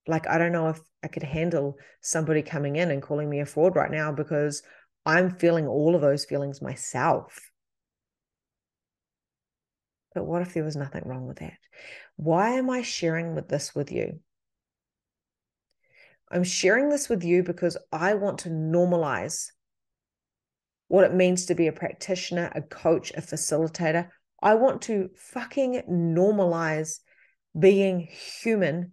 [0.06, 3.46] Like I don't know if I could handle somebody coming in and calling me a
[3.46, 4.62] fraud right now because
[5.04, 7.38] I'm feeling all of those feelings myself.
[10.14, 11.58] But what if there was nothing wrong with that?
[12.16, 14.20] Why am I sharing with this with you?
[16.30, 19.48] I'm sharing this with you because I want to normalize
[20.88, 24.08] what it means to be a practitioner, a coach, a facilitator.
[24.42, 27.00] I want to fucking normalize
[27.58, 28.08] being
[28.42, 28.92] human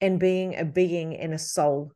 [0.00, 1.92] and being a being and a soul.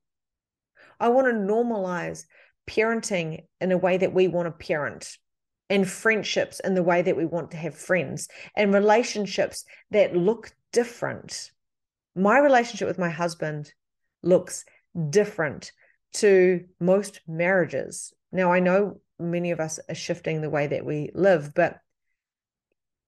[0.98, 2.24] I want to normalize
[2.68, 5.18] parenting in a way that we want to parent
[5.68, 10.50] and friendships in the way that we want to have friends and relationships that look
[10.72, 11.50] different.
[12.14, 13.72] My relationship with my husband
[14.22, 14.64] looks
[15.10, 15.72] different
[16.14, 18.12] to most marriages.
[18.32, 21.78] Now, I know many of us are shifting the way that we live, but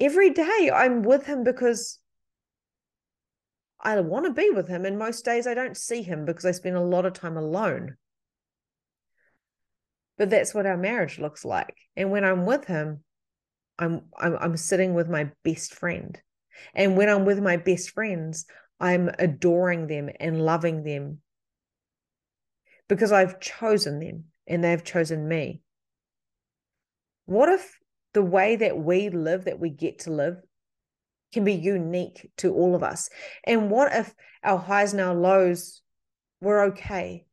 [0.00, 1.98] every day I'm with him because
[3.84, 4.84] I want to be with him.
[4.84, 7.96] And most days I don't see him because I spend a lot of time alone.
[10.16, 11.76] But that's what our marriage looks like.
[11.96, 13.04] And when I'm with him,
[13.78, 16.18] I'm I'm I'm sitting with my best friend.
[16.74, 18.46] And when I'm with my best friends,
[18.80, 21.18] I'm adoring them and loving them
[22.88, 25.62] because I've chosen them and they've chosen me.
[27.26, 27.78] What if
[28.12, 30.36] the way that we live, that we get to live,
[31.34, 33.10] can be unique to all of us.
[33.44, 35.82] And what if our highs and our lows
[36.40, 37.26] were okay?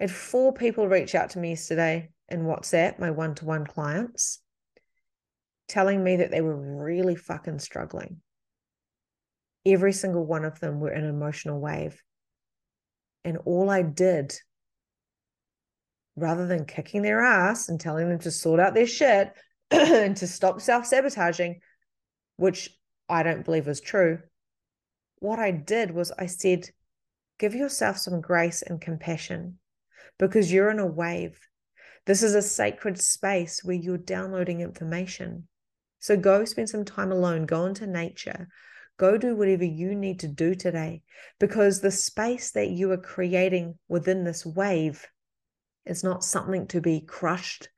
[0.00, 4.40] Had four people reach out to me yesterday in WhatsApp, my one to one clients,
[5.68, 8.20] telling me that they were really fucking struggling.
[9.64, 12.02] Every single one of them were in an emotional wave.
[13.24, 14.34] And all I did,
[16.16, 19.32] rather than kicking their ass and telling them to sort out their shit
[19.70, 21.60] and to stop self sabotaging,
[22.36, 22.70] which
[23.12, 24.20] I don't believe is true,
[25.18, 26.70] what I did was I said,
[27.38, 29.58] give yourself some grace and compassion
[30.18, 31.38] because you're in a wave.
[32.06, 35.46] This is a sacred space where you're downloading information.
[36.00, 38.48] So go spend some time alone, go into nature,
[38.96, 41.02] go do whatever you need to do today
[41.38, 45.06] because the space that you are creating within this wave
[45.84, 47.68] is not something to be crushed.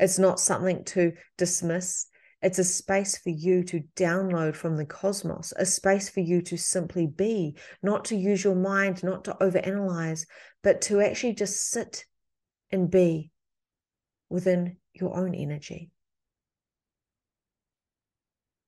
[0.00, 2.07] It's not something to dismiss.
[2.40, 6.56] It's a space for you to download from the cosmos, a space for you to
[6.56, 10.24] simply be, not to use your mind, not to overanalyze,
[10.62, 12.04] but to actually just sit
[12.70, 13.32] and be
[14.28, 15.90] within your own energy.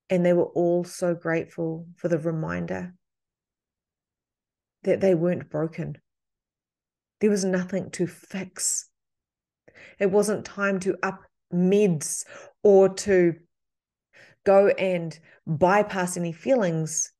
[0.08, 2.94] And they were all so grateful for the reminder
[4.82, 5.98] that they weren't broken.
[7.20, 8.88] There was nothing to fix.
[10.00, 11.20] It wasn't time to up
[11.54, 12.24] meds
[12.64, 13.34] or to
[14.44, 17.12] go and bypass any feelings.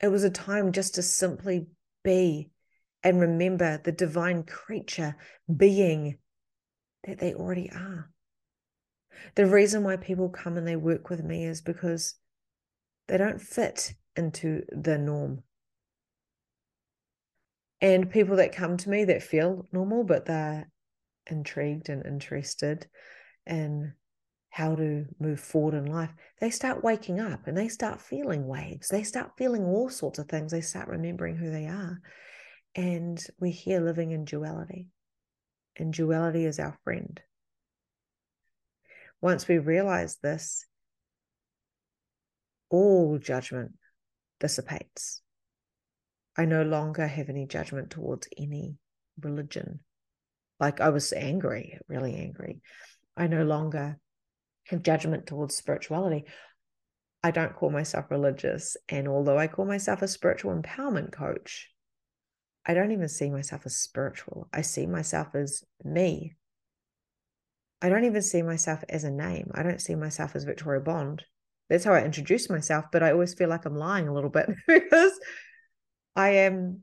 [0.00, 1.66] It was a time just to simply
[2.02, 2.50] be
[3.02, 5.16] and remember the divine creature
[5.54, 6.18] being
[7.06, 8.10] that they already are.
[9.34, 12.14] The reason why people come and they work with me is because
[13.08, 15.42] they don't fit into the norm.
[17.80, 20.70] And people that come to me that feel normal, but they're
[21.26, 22.86] intrigued and interested
[23.46, 23.92] in
[24.54, 28.86] how to move forward in life, they start waking up and they start feeling waves.
[28.86, 30.52] They start feeling all sorts of things.
[30.52, 32.00] They start remembering who they are.
[32.76, 34.86] And we're here living in duality.
[35.76, 37.20] And duality is our friend.
[39.20, 40.64] Once we realize this,
[42.70, 43.72] all judgment
[44.38, 45.20] dissipates.
[46.38, 48.76] I no longer have any judgment towards any
[49.20, 49.80] religion.
[50.60, 52.60] Like I was angry, really angry.
[53.16, 53.98] I no longer
[54.64, 56.24] have judgment towards spirituality.
[57.22, 58.76] I don't call myself religious.
[58.88, 61.70] And although I call myself a spiritual empowerment coach,
[62.66, 64.48] I don't even see myself as spiritual.
[64.52, 66.34] I see myself as me.
[67.82, 69.50] I don't even see myself as a name.
[69.54, 71.22] I don't see myself as Victoria Bond.
[71.68, 74.48] That's how I introduce myself, but I always feel like I'm lying a little bit
[74.66, 75.18] because
[76.16, 76.82] I am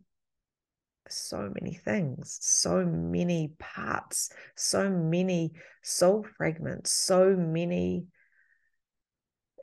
[1.14, 8.08] so many things, so many parts, so many soul fragments, so many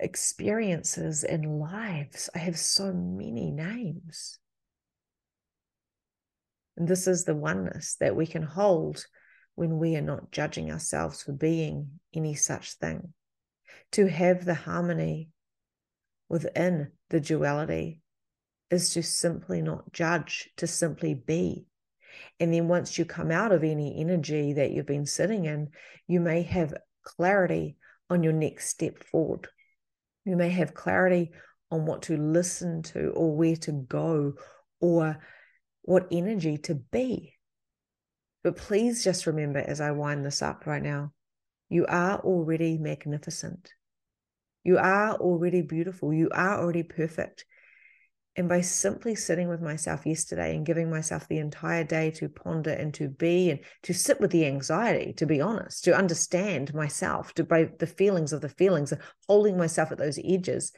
[0.00, 2.30] experiences and lives.
[2.34, 4.38] I have so many names.
[6.76, 9.04] And this is the oneness that we can hold
[9.56, 13.12] when we are not judging ourselves for being any such thing.
[13.92, 15.30] To have the harmony
[16.28, 18.02] within the duality
[18.70, 21.66] is to simply not judge, to simply be.
[22.40, 25.70] And then once you come out of any energy that you've been sitting in,
[26.06, 27.76] you may have clarity
[28.10, 29.48] on your next step forward.
[30.24, 31.30] You may have clarity
[31.70, 34.34] on what to listen to or where to go
[34.80, 35.18] or
[35.82, 37.34] what energy to be.
[38.44, 41.12] But please just remember as I wind this up right now,
[41.68, 43.72] you are already magnificent.
[44.64, 46.12] You are already beautiful.
[46.12, 47.44] You are already perfect.
[48.38, 52.70] And by simply sitting with myself yesterday and giving myself the entire day to ponder
[52.70, 57.34] and to be and to sit with the anxiety, to be honest, to understand myself,
[57.34, 58.92] to by the feelings of the feelings,
[59.26, 60.70] holding myself at those edges,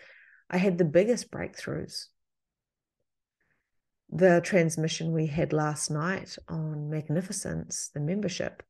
[0.48, 2.06] I had the biggest breakthroughs.
[4.08, 8.62] The transmission we had last night on Magnificence, the membership,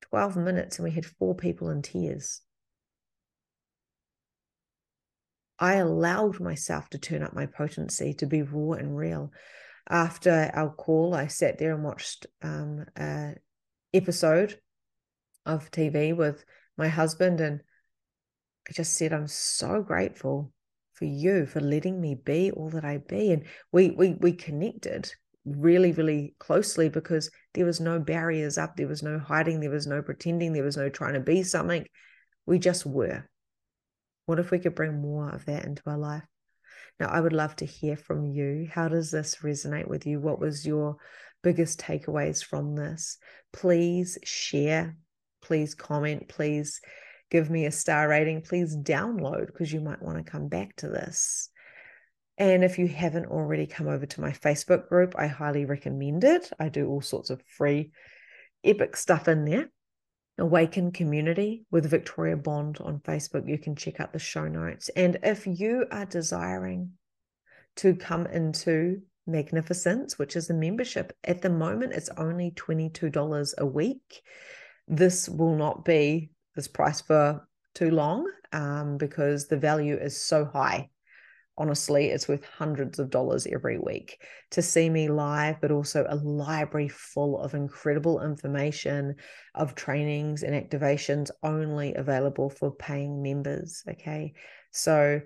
[0.00, 2.40] 12 minutes, and we had four people in tears.
[5.62, 9.30] I allowed myself to turn up my potency, to be raw and real.
[9.88, 13.36] After our call, I sat there and watched um, an
[13.94, 14.58] episode
[15.46, 16.44] of TV with
[16.76, 17.60] my husband, and
[18.68, 20.52] I just said, "I'm so grateful
[20.94, 25.12] for you for letting me be all that I be." And we we we connected
[25.44, 29.86] really really closely because there was no barriers up, there was no hiding, there was
[29.86, 31.86] no pretending, there was no trying to be something.
[32.46, 33.28] We just were
[34.26, 36.22] what if we could bring more of that into our life?
[37.00, 38.68] Now, I would love to hear from you.
[38.70, 40.20] How does this resonate with you?
[40.20, 40.96] What was your
[41.42, 43.18] biggest takeaways from this?
[43.52, 44.96] Please share,
[45.42, 46.80] please comment, please
[47.30, 50.88] give me a star rating, please download because you might want to come back to
[50.88, 51.50] this.
[52.38, 56.50] And if you haven't already come over to my Facebook group, I highly recommend it.
[56.58, 57.92] I do all sorts of free,
[58.64, 59.70] epic stuff in there.
[60.42, 63.48] Awaken Community with Victoria Bond on Facebook.
[63.48, 64.88] You can check out the show notes.
[64.96, 66.90] And if you are desiring
[67.76, 73.64] to come into Magnificence, which is a membership, at the moment it's only $22 a
[73.64, 74.22] week.
[74.88, 80.44] This will not be this price for too long um, because the value is so
[80.44, 80.90] high
[81.58, 84.18] honestly, it's worth hundreds of dollars every week
[84.50, 89.16] to see me live, but also a library full of incredible information
[89.54, 93.82] of trainings and activations only available for paying members.
[93.88, 94.32] Okay.
[94.70, 95.20] So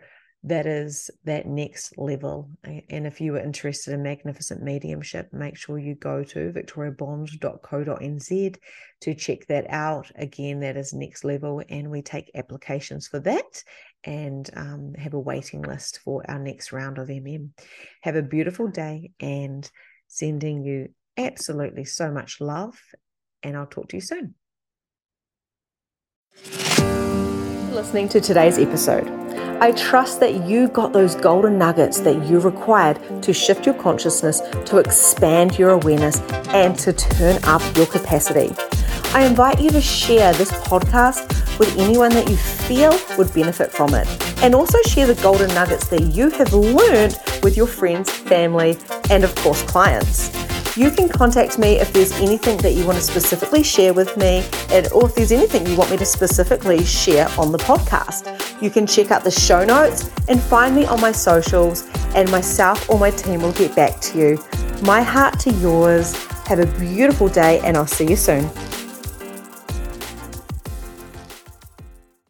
[0.45, 2.49] that is that next level.
[2.65, 8.57] And if you are interested in magnificent mediumship, make sure you go to victoriabond.co.nz
[9.01, 10.13] to check that out.
[10.15, 13.65] Again, that is next level, and we take applications for that
[14.07, 17.51] and um, have a waiting list for our next round of MM.
[18.03, 19.69] Have a beautiful day and
[20.07, 22.81] sending you absolutely so much love.
[23.43, 24.35] And I'll talk to you soon.
[27.73, 29.09] Listening to today's episode.
[29.61, 34.41] I trust that you got those golden nuggets that you required to shift your consciousness,
[34.67, 38.55] to expand your awareness, and to turn up your capacity.
[39.15, 43.95] I invite you to share this podcast with anyone that you feel would benefit from
[43.95, 44.07] it.
[44.43, 48.77] And also share the golden nuggets that you have learned with your friends, family,
[49.11, 50.31] and of course, clients.
[50.77, 54.45] You can contact me if there's anything that you want to specifically share with me,
[54.71, 58.61] and, or if there's anything you want me to specifically share on the podcast.
[58.61, 62.91] You can check out the show notes and find me on my socials, and myself
[62.91, 64.45] or my team will get back to you.
[64.83, 66.15] My heart to yours.
[66.47, 68.49] Have a beautiful day, and I'll see you soon.